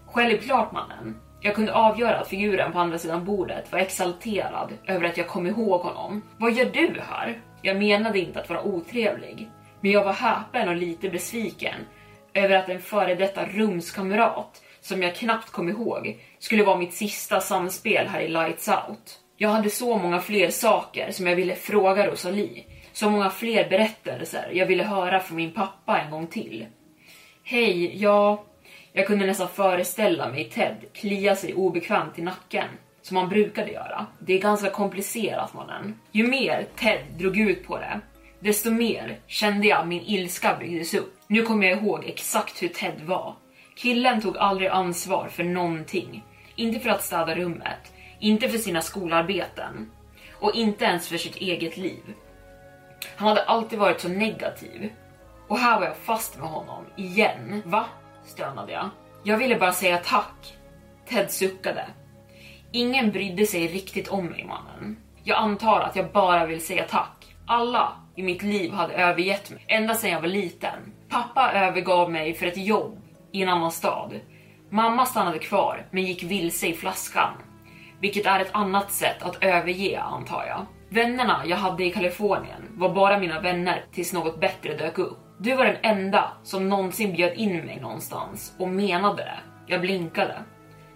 Självklart 0.06 0.72
mannen. 0.72 1.16
Jag 1.42 1.56
kunde 1.56 1.74
avgöra 1.74 2.20
att 2.20 2.28
figuren 2.28 2.72
på 2.72 2.80
andra 2.80 2.98
sidan 2.98 3.26
bordet 3.26 3.72
var 3.72 3.80
exalterad 3.80 4.74
över 4.86 5.06
att 5.06 5.18
jag 5.18 5.28
kom 5.28 5.48
ihåg 5.48 5.82
honom. 5.82 6.22
Vad 6.38 6.54
gör 6.54 6.66
du 6.66 7.02
här? 7.10 7.42
Jag 7.62 7.78
menade 7.78 8.20
inte 8.20 8.40
att 8.40 8.50
vara 8.50 8.64
otrevlig, 8.64 9.50
men 9.82 9.92
jag 9.92 10.04
var 10.04 10.14
häpen 10.14 10.70
och 10.70 10.76
lite 10.76 11.10
besviken 11.10 11.76
över 12.34 12.56
att 12.56 12.70
en 12.70 12.82
före 12.82 13.16
detta 13.16 13.46
rumskamrat 13.46 14.62
som 14.82 15.04
jag 15.04 15.16
knappt 15.16 15.50
kom 15.50 15.70
ihåg 15.70 16.20
skulle 16.40 16.64
vara 16.64 16.78
mitt 16.78 16.94
sista 16.94 17.42
samspel 17.42 18.08
här 18.08 18.22
i 18.22 18.28
Lights 18.28 18.68
Out. 18.68 19.20
Jag 19.38 19.50
hade 19.50 19.70
så 19.70 19.98
många 19.98 20.20
fler 20.20 20.50
saker 20.50 21.12
som 21.12 21.28
jag 21.28 21.36
ville 21.36 21.56
fråga 21.56 22.08
Rosalie, 22.08 22.64
så 22.94 23.10
många 23.10 23.30
fler 23.30 23.70
berättelser 23.70 24.52
jag 24.54 24.66
ville 24.66 24.84
höra 24.84 25.20
från 25.20 25.38
min 25.38 25.52
pappa 25.52 26.00
en 26.00 26.12
gång 26.12 26.28
till. 26.28 26.66
Hej, 27.44 28.02
ja... 28.04 28.46
Jag 28.96 29.08
kunde 29.08 29.26
nästan 29.26 29.48
föreställa 29.48 30.30
mig 30.30 30.50
Ted 30.50 30.76
klia 30.94 31.36
sig 31.36 31.54
obekvämt 31.54 32.20
i 32.20 32.22
nacken, 32.22 32.68
som 33.02 33.18
han 33.18 33.30
brukade 33.30 33.72
göra. 33.72 34.06
Det 34.20 34.34
är 34.34 34.42
ganska 34.42 34.70
komplicerat 34.70 35.54
mannen. 35.54 36.00
Ju 36.12 36.28
mer 36.28 36.68
Ted 36.76 37.00
drog 37.18 37.40
ut 37.40 37.68
på 37.68 37.78
det, 37.78 38.00
desto 38.40 38.72
mer 38.72 39.20
kände 39.28 39.68
jag 39.68 39.88
min 39.88 40.02
ilska 40.02 40.58
byggdes 40.60 40.94
upp. 40.94 41.16
Nu 41.28 41.44
kommer 41.44 41.68
jag 41.68 41.78
ihåg 41.78 42.04
exakt 42.06 42.62
hur 42.62 42.68
Ted 42.68 43.02
var. 43.02 43.36
Killen 43.76 44.22
tog 44.22 44.38
aldrig 44.38 44.70
ansvar 44.70 45.28
för 45.28 45.44
någonting. 45.44 46.24
Inte 46.56 46.80
för 46.80 46.90
att 46.90 47.04
städa 47.04 47.36
rummet, 47.36 47.94
inte 48.20 48.50
för 48.50 48.58
sina 48.58 48.82
skolarbeten 48.82 49.92
och 50.40 50.56
inte 50.56 50.86
ens 50.86 51.08
för 51.08 51.18
sitt 51.18 51.36
eget 51.36 51.78
liv. 51.78 52.14
Han 53.16 53.28
hade 53.28 53.44
alltid 53.44 53.80
varit 53.80 54.02
så 54.02 54.08
negativ. 54.08 54.94
Och 55.48 55.60
här 55.60 55.80
var 55.80 55.86
jag 55.86 55.98
fast 55.98 56.40
med 56.40 56.50
honom, 56.50 56.86
igen. 56.96 57.62
Va? 57.66 57.86
stönade 58.26 58.72
jag. 58.72 58.90
Jag 59.24 59.38
ville 59.38 59.60
bara 59.60 59.74
säga 59.74 59.98
tack. 59.98 60.58
Ted 61.10 61.32
suckade. 61.32 61.86
Ingen 62.72 63.12
brydde 63.12 63.46
sig 63.46 63.68
riktigt 63.68 64.08
om 64.08 64.26
mig 64.26 64.44
mannen. 64.44 64.98
Jag 65.24 65.38
antar 65.38 65.82
att 65.82 65.96
jag 65.96 66.12
bara 66.12 66.46
vill 66.46 66.66
säga 66.66 66.86
tack. 66.90 67.36
Alla 67.48 67.94
i 68.16 68.24
mitt 68.24 68.44
liv 68.44 68.72
hade 68.72 68.94
övergett 68.94 69.52
mig 69.52 69.66
ända 69.68 69.94
sedan 69.94 70.12
jag 70.12 70.22
var 70.22 70.28
liten. 70.28 70.94
Pappa 71.14 71.52
övergav 71.54 72.12
mig 72.12 72.34
för 72.34 72.46
ett 72.46 72.58
jobb 72.58 73.02
i 73.32 73.44
en 73.44 73.50
annan 73.50 73.72
stad. 73.72 74.20
Mamma 74.70 75.06
stannade 75.06 75.40
kvar 75.40 75.86
men 75.92 76.04
gick 76.04 76.24
vilse 76.24 76.68
i 76.68 76.74
flaskan. 76.74 77.34
Vilket 78.00 78.26
är 78.26 78.40
ett 78.40 78.50
annat 78.52 78.92
sätt 78.92 79.24
att 79.24 79.44
överge 79.44 80.02
antar 80.02 80.46
jag. 80.46 80.66
Vännerna 80.90 81.44
jag 81.46 81.58
hade 81.58 81.86
i 81.86 81.92
Kalifornien 81.92 82.62
var 82.70 82.96
bara 82.96 83.20
mina 83.20 83.42
vänner 83.42 83.86
tills 83.92 84.14
något 84.14 84.40
bättre 84.40 84.78
dök 84.78 84.98
upp. 84.98 85.18
Du 85.40 85.56
var 85.56 85.66
den 85.66 85.78
enda 85.82 86.32
som 86.44 86.70
någonsin 86.70 87.14
bjöd 87.14 87.34
in 87.34 87.66
mig 87.66 87.80
någonstans 87.82 88.56
och 88.60 88.68
menade 88.68 89.24
det. 89.24 89.40
Jag 89.68 89.82
blinkade. 89.82 90.36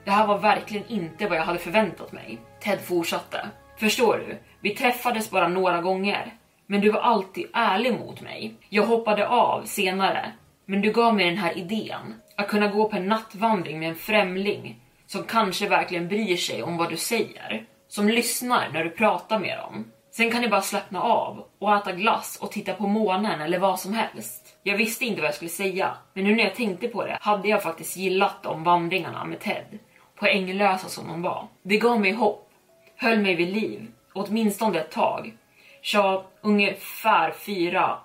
Det 0.06 0.12
här 0.12 0.28
var 0.28 0.38
verkligen 0.38 0.88
inte 0.88 1.28
vad 1.28 1.38
jag 1.38 1.44
hade 1.44 1.60
förväntat 1.60 2.12
mig. 2.12 2.40
Ted 2.60 2.82
fortsatte. 2.82 3.50
Förstår 3.78 4.24
du? 4.28 4.38
Vi 4.62 4.70
träffades 4.70 5.32
bara 5.32 5.48
några 5.48 5.82
gånger. 5.82 6.34
Men 6.68 6.82
du 6.82 6.90
var 6.90 7.00
alltid 7.00 7.48
ärlig 7.54 7.94
mot 7.94 8.22
mig. 8.22 8.54
Jag 8.70 8.84
hoppade 8.84 9.28
av 9.28 9.64
senare. 9.66 10.32
Men 10.66 10.82
du 10.82 10.92
gav 10.92 11.16
mig 11.16 11.26
den 11.26 11.38
här 11.38 11.58
idén. 11.58 12.22
Att 12.36 12.48
kunna 12.48 12.68
gå 12.68 12.90
på 12.90 12.96
en 12.96 13.08
nattvandring 13.08 13.80
med 13.80 13.90
en 13.90 13.96
främling 13.96 14.82
som 15.08 15.24
kanske 15.24 15.70
verkligen 15.70 16.08
bryr 16.08 16.38
sig 16.38 16.64
om 16.64 16.78
vad 16.78 16.90
du 16.90 16.98
säger. 16.98 17.66
Som 17.88 18.10
lyssnar 18.10 18.70
när 18.74 18.84
du 18.84 18.90
pratar 18.90 19.40
med 19.40 19.58
dem. 19.58 19.92
Sen 20.12 20.32
kan 20.32 20.42
ni 20.42 20.48
bara 20.48 20.62
slappna 20.62 21.02
av 21.02 21.46
och 21.60 21.76
äta 21.76 21.92
glass 21.92 22.38
och 22.42 22.52
titta 22.52 22.74
på 22.74 22.88
månen 22.88 23.42
eller 23.42 23.60
vad 23.60 23.80
som 23.80 23.94
helst. 23.94 24.58
Jag 24.64 24.78
visste 24.78 25.06
inte 25.06 25.22
vad 25.22 25.28
jag 25.28 25.36
skulle 25.36 25.50
säga, 25.50 25.94
men 26.14 26.24
nu 26.24 26.36
när 26.36 26.44
jag 26.44 26.56
tänkte 26.56 26.88
på 26.88 27.06
det 27.06 27.18
hade 27.22 27.48
jag 27.48 27.64
faktiskt 27.64 27.98
gillat 27.98 28.44
de 28.44 28.64
vandringarna 28.64 29.26
med 29.26 29.40
Ted. 29.40 29.80
Poänglösa 30.16 30.88
som 30.88 31.08
de 31.08 31.22
var. 31.22 31.48
Det 31.64 31.78
gav 31.78 32.02
mig 32.02 32.12
hopp, 32.12 32.50
höll 32.96 33.20
mig 33.20 33.36
vid 33.36 33.54
liv, 33.54 33.88
åtminstone 34.14 34.80
ett 34.80 34.92
tag. 34.92 35.34
Tja, 35.82 36.24
ungefär 36.48 37.32
fyra 37.32 37.98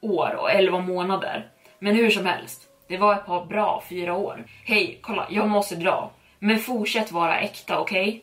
år 0.00 0.34
och 0.38 0.50
elva 0.50 0.78
månader. 0.78 1.50
Men 1.78 1.94
hur 1.94 2.10
som 2.10 2.26
helst, 2.26 2.62
det 2.88 2.98
var 2.98 3.14
ett 3.14 3.26
par 3.26 3.46
bra 3.46 3.82
fyra 3.88 4.16
år. 4.16 4.44
Hej, 4.64 4.98
kolla, 5.02 5.26
jag 5.30 5.48
måste 5.48 5.76
dra. 5.76 6.10
Men 6.38 6.58
fortsätt 6.58 7.12
vara 7.12 7.40
äkta, 7.40 7.80
okej? 7.80 8.08
Okay? 8.08 8.20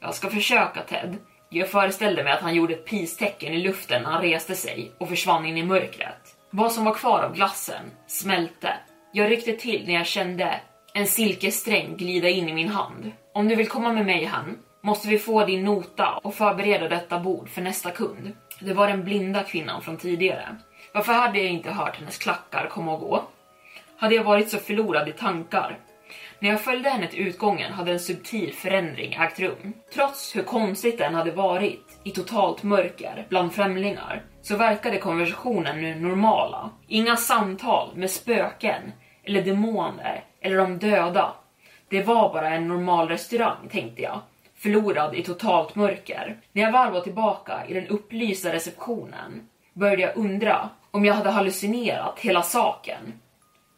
Jag 0.00 0.14
ska 0.14 0.30
försöka 0.30 0.82
Ted. 0.82 1.16
Jag 1.50 1.70
föreställde 1.70 2.24
mig 2.24 2.32
att 2.32 2.40
han 2.40 2.54
gjorde 2.54 2.74
ett 2.74 2.86
peace-tecken 2.86 3.52
i 3.52 3.58
luften 3.58 4.02
när 4.02 4.10
han 4.10 4.22
reste 4.22 4.54
sig 4.54 4.92
och 4.98 5.08
försvann 5.08 5.46
in 5.46 5.56
i 5.56 5.62
mörkret. 5.62 6.36
Vad 6.50 6.72
som 6.72 6.84
var 6.84 6.94
kvar 6.94 7.22
av 7.22 7.34
glassen 7.34 7.82
smälte. 8.06 8.74
Jag 9.12 9.30
ryckte 9.30 9.52
till 9.52 9.86
när 9.86 9.94
jag 9.94 10.06
kände 10.06 10.60
en 10.94 11.06
silkessträng 11.06 11.96
glida 11.96 12.28
in 12.28 12.48
i 12.48 12.54
min 12.54 12.68
hand. 12.68 13.12
Om 13.34 13.48
du 13.48 13.54
vill 13.54 13.68
komma 13.68 13.92
med 13.92 14.06
mig 14.06 14.24
hem, 14.24 14.58
måste 14.82 15.08
vi 15.08 15.18
få 15.18 15.44
din 15.44 15.64
nota 15.64 16.20
och 16.22 16.34
förbereda 16.34 16.88
detta 16.88 17.18
bord 17.18 17.48
för 17.48 17.62
nästa 17.62 17.90
kund. 17.90 18.32
Det 18.60 18.72
var 18.72 18.88
den 18.88 19.04
blinda 19.04 19.42
kvinnan 19.42 19.82
från 19.82 19.96
tidigare. 19.96 20.56
Varför 20.94 21.12
hade 21.12 21.38
jag 21.38 21.48
inte 21.48 21.70
hört 21.70 21.96
hennes 21.96 22.18
klackar 22.18 22.68
komma 22.70 22.92
och 22.92 23.00
gå? 23.00 23.22
Hade 23.96 24.14
jag 24.14 24.24
varit 24.24 24.50
så 24.50 24.58
förlorad 24.58 25.08
i 25.08 25.12
tankar? 25.12 25.78
När 26.38 26.50
jag 26.50 26.60
följde 26.60 26.90
henne 26.90 27.06
till 27.06 27.26
utgången 27.26 27.72
hade 27.72 27.92
en 27.92 28.00
subtil 28.00 28.52
förändring 28.54 29.14
ägt 29.14 29.40
rum. 29.40 29.72
Trots 29.94 30.36
hur 30.36 30.42
konstigt 30.42 30.98
den 30.98 31.14
hade 31.14 31.30
varit 31.30 32.00
i 32.04 32.10
totalt 32.10 32.62
mörker 32.62 33.26
bland 33.28 33.52
främlingar 33.52 34.22
så 34.42 34.56
verkade 34.56 34.98
konversationen 34.98 35.82
nu 35.82 35.94
normala. 35.94 36.70
Inga 36.86 37.16
samtal 37.16 37.96
med 37.96 38.10
spöken 38.10 38.92
eller 39.24 39.42
demoner 39.42 40.24
eller 40.40 40.56
de 40.56 40.78
döda. 40.78 41.34
Det 41.88 42.02
var 42.02 42.32
bara 42.32 42.54
en 42.54 42.68
normal 42.68 43.08
restaurang 43.08 43.68
tänkte 43.70 44.02
jag, 44.02 44.20
förlorad 44.56 45.14
i 45.14 45.22
totalt 45.22 45.74
mörker. 45.74 46.40
När 46.52 46.62
jag 46.62 46.72
väl 46.72 46.92
var 46.92 47.00
tillbaka 47.00 47.66
i 47.68 47.74
den 47.74 47.86
upplysta 47.86 48.52
receptionen 48.52 49.48
började 49.72 50.02
jag 50.02 50.16
undra 50.16 50.70
om 50.90 51.04
jag 51.04 51.14
hade 51.14 51.30
hallucinerat 51.30 52.18
hela 52.18 52.42
saken 52.42 53.20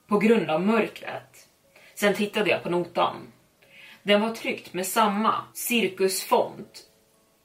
på 0.08 0.18
grund 0.18 0.50
av 0.50 0.60
mörkret. 0.62 1.48
Sen 1.94 2.14
tittade 2.14 2.50
jag 2.50 2.62
på 2.62 2.70
notan. 2.70 3.16
Den 4.02 4.20
var 4.20 4.30
tryckt 4.30 4.74
med 4.74 4.86
samma 4.86 5.34
cirkusfont 5.54 6.84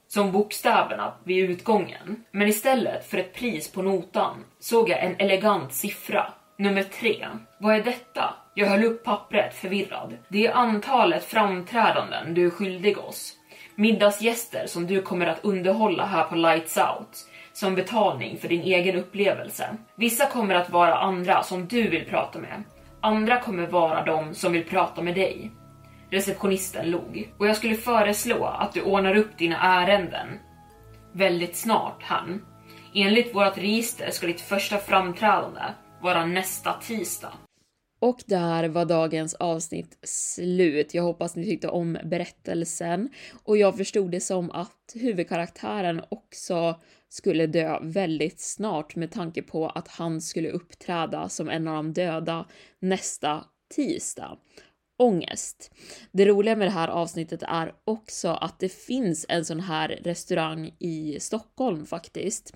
som 0.08 0.32
bokstäverna 0.32 1.12
vid 1.24 1.50
utgången. 1.50 2.24
Men 2.30 2.48
istället 2.48 3.10
för 3.10 3.18
ett 3.18 3.34
pris 3.34 3.72
på 3.72 3.82
notan 3.82 4.44
såg 4.58 4.88
jag 4.88 5.04
en 5.04 5.16
elegant 5.18 5.72
siffra. 5.72 6.32
Nummer 6.56 6.82
tre. 6.82 7.26
Vad 7.58 7.74
är 7.74 7.82
detta? 7.82 8.34
Jag 8.54 8.66
höll 8.66 8.84
upp 8.84 9.04
pappret 9.04 9.54
förvirrad. 9.54 10.16
Det 10.28 10.46
är 10.46 10.52
antalet 10.52 11.24
framträdanden 11.24 12.34
du 12.34 12.46
är 12.46 12.50
skyldig 12.50 12.98
oss. 12.98 13.32
Middagsgäster 13.74 14.66
som 14.66 14.86
du 14.86 15.02
kommer 15.02 15.26
att 15.26 15.44
underhålla 15.44 16.06
här 16.06 16.24
på 16.24 16.34
Lights 16.34 16.76
Out 16.76 17.26
som 17.52 17.74
betalning 17.74 18.38
för 18.38 18.48
din 18.48 18.62
egen 18.62 18.96
upplevelse. 18.96 19.76
Vissa 19.96 20.26
kommer 20.26 20.54
att 20.54 20.70
vara 20.70 20.98
andra 20.98 21.42
som 21.42 21.68
du 21.68 21.88
vill 21.88 22.04
prata 22.04 22.38
med. 22.38 22.62
Andra 23.00 23.40
kommer 23.40 23.66
vara 23.66 24.04
de 24.04 24.34
som 24.34 24.52
vill 24.52 24.64
prata 24.64 25.02
med 25.02 25.14
dig. 25.14 25.50
Receptionisten 26.10 26.90
log. 26.90 27.32
Och 27.38 27.46
jag 27.46 27.56
skulle 27.56 27.74
föreslå 27.74 28.44
att 28.44 28.72
du 28.72 28.82
ordnar 28.82 29.16
upp 29.16 29.38
dina 29.38 29.56
ärenden. 29.56 30.28
Väldigt 31.12 31.56
snart, 31.56 32.02
han. 32.02 32.44
Enligt 32.94 33.34
vårt 33.34 33.58
register 33.58 34.10
ska 34.10 34.26
ditt 34.26 34.40
första 34.40 34.78
framträdande 34.78 35.60
vara 36.04 36.26
nästa 36.26 36.72
tisdag. 36.72 37.32
Och 37.98 38.22
där 38.26 38.68
var 38.68 38.84
dagens 38.84 39.34
avsnitt 39.34 39.98
slut. 40.02 40.94
Jag 40.94 41.02
hoppas 41.02 41.36
ni 41.36 41.44
tyckte 41.44 41.68
om 41.68 41.98
berättelsen 42.04 43.08
och 43.44 43.56
jag 43.56 43.76
förstod 43.76 44.10
det 44.10 44.20
som 44.20 44.50
att 44.50 44.94
huvudkaraktären 44.94 46.02
också 46.08 46.80
skulle 47.08 47.46
dö 47.46 47.78
väldigt 47.82 48.40
snart 48.40 48.96
med 48.96 49.10
tanke 49.10 49.42
på 49.42 49.68
att 49.68 49.88
han 49.88 50.20
skulle 50.20 50.50
uppträda 50.50 51.28
som 51.28 51.48
en 51.48 51.68
av 51.68 51.74
de 51.74 51.92
döda 51.92 52.46
nästa 52.80 53.44
tisdag. 53.74 54.38
Ångest. 54.98 55.70
Det 56.12 56.26
roliga 56.26 56.56
med 56.56 56.66
det 56.66 56.72
här 56.72 56.88
avsnittet 56.88 57.42
är 57.42 57.74
också 57.84 58.28
att 58.28 58.58
det 58.58 58.68
finns 58.68 59.26
en 59.28 59.44
sån 59.44 59.60
här 59.60 59.88
restaurang 59.88 60.74
i 60.78 61.20
Stockholm 61.20 61.86
faktiskt 61.86 62.54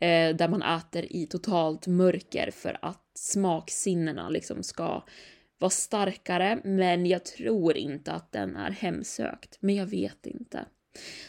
eh, 0.00 0.36
där 0.36 0.48
man 0.48 0.62
äter 0.62 1.16
i 1.16 1.26
totalt 1.26 1.86
mörker 1.86 2.50
för 2.50 2.78
att 2.82 3.02
smaksinnena 3.18 4.28
liksom 4.28 4.62
ska 4.62 5.04
vara 5.58 5.70
starkare, 5.70 6.60
men 6.64 7.06
jag 7.06 7.24
tror 7.24 7.76
inte 7.76 8.12
att 8.12 8.32
den 8.32 8.56
är 8.56 8.70
hemsökt. 8.70 9.58
Men 9.60 9.74
jag 9.74 9.86
vet 9.86 10.26
inte. 10.26 10.66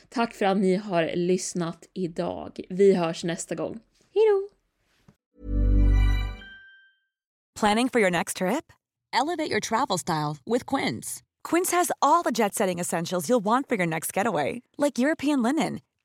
Tack 0.09 0.33
för 0.33 0.45
att 0.45 0.57
ni 0.57 0.75
har 0.75 1.11
lyssnat 1.15 1.89
idag. 1.93 2.59
Vi 2.69 2.93
hörs 2.93 3.23
nästa 3.23 3.55
gång. 3.55 3.79
Hejdå! 4.13 4.49
Planning 7.59 7.89
for 7.89 8.01
your 8.01 8.11
next 8.11 8.37
trip? 8.37 8.71
Elevate 9.13 9.49
your 9.51 9.59
travel 9.59 9.97
style 9.97 10.37
with 10.45 10.75
Quince. 10.75 11.23
Quince 11.43 11.71
has 11.71 11.91
all 12.01 12.23
the 12.23 12.31
jet-setting 12.31 12.79
essentials 12.79 13.29
you'll 13.29 13.43
want 13.43 13.67
for 13.67 13.77
your 13.77 13.87
next 13.87 14.17
getaway, 14.17 14.61
like 14.77 14.99
European 14.99 15.41
linen, 15.41 15.79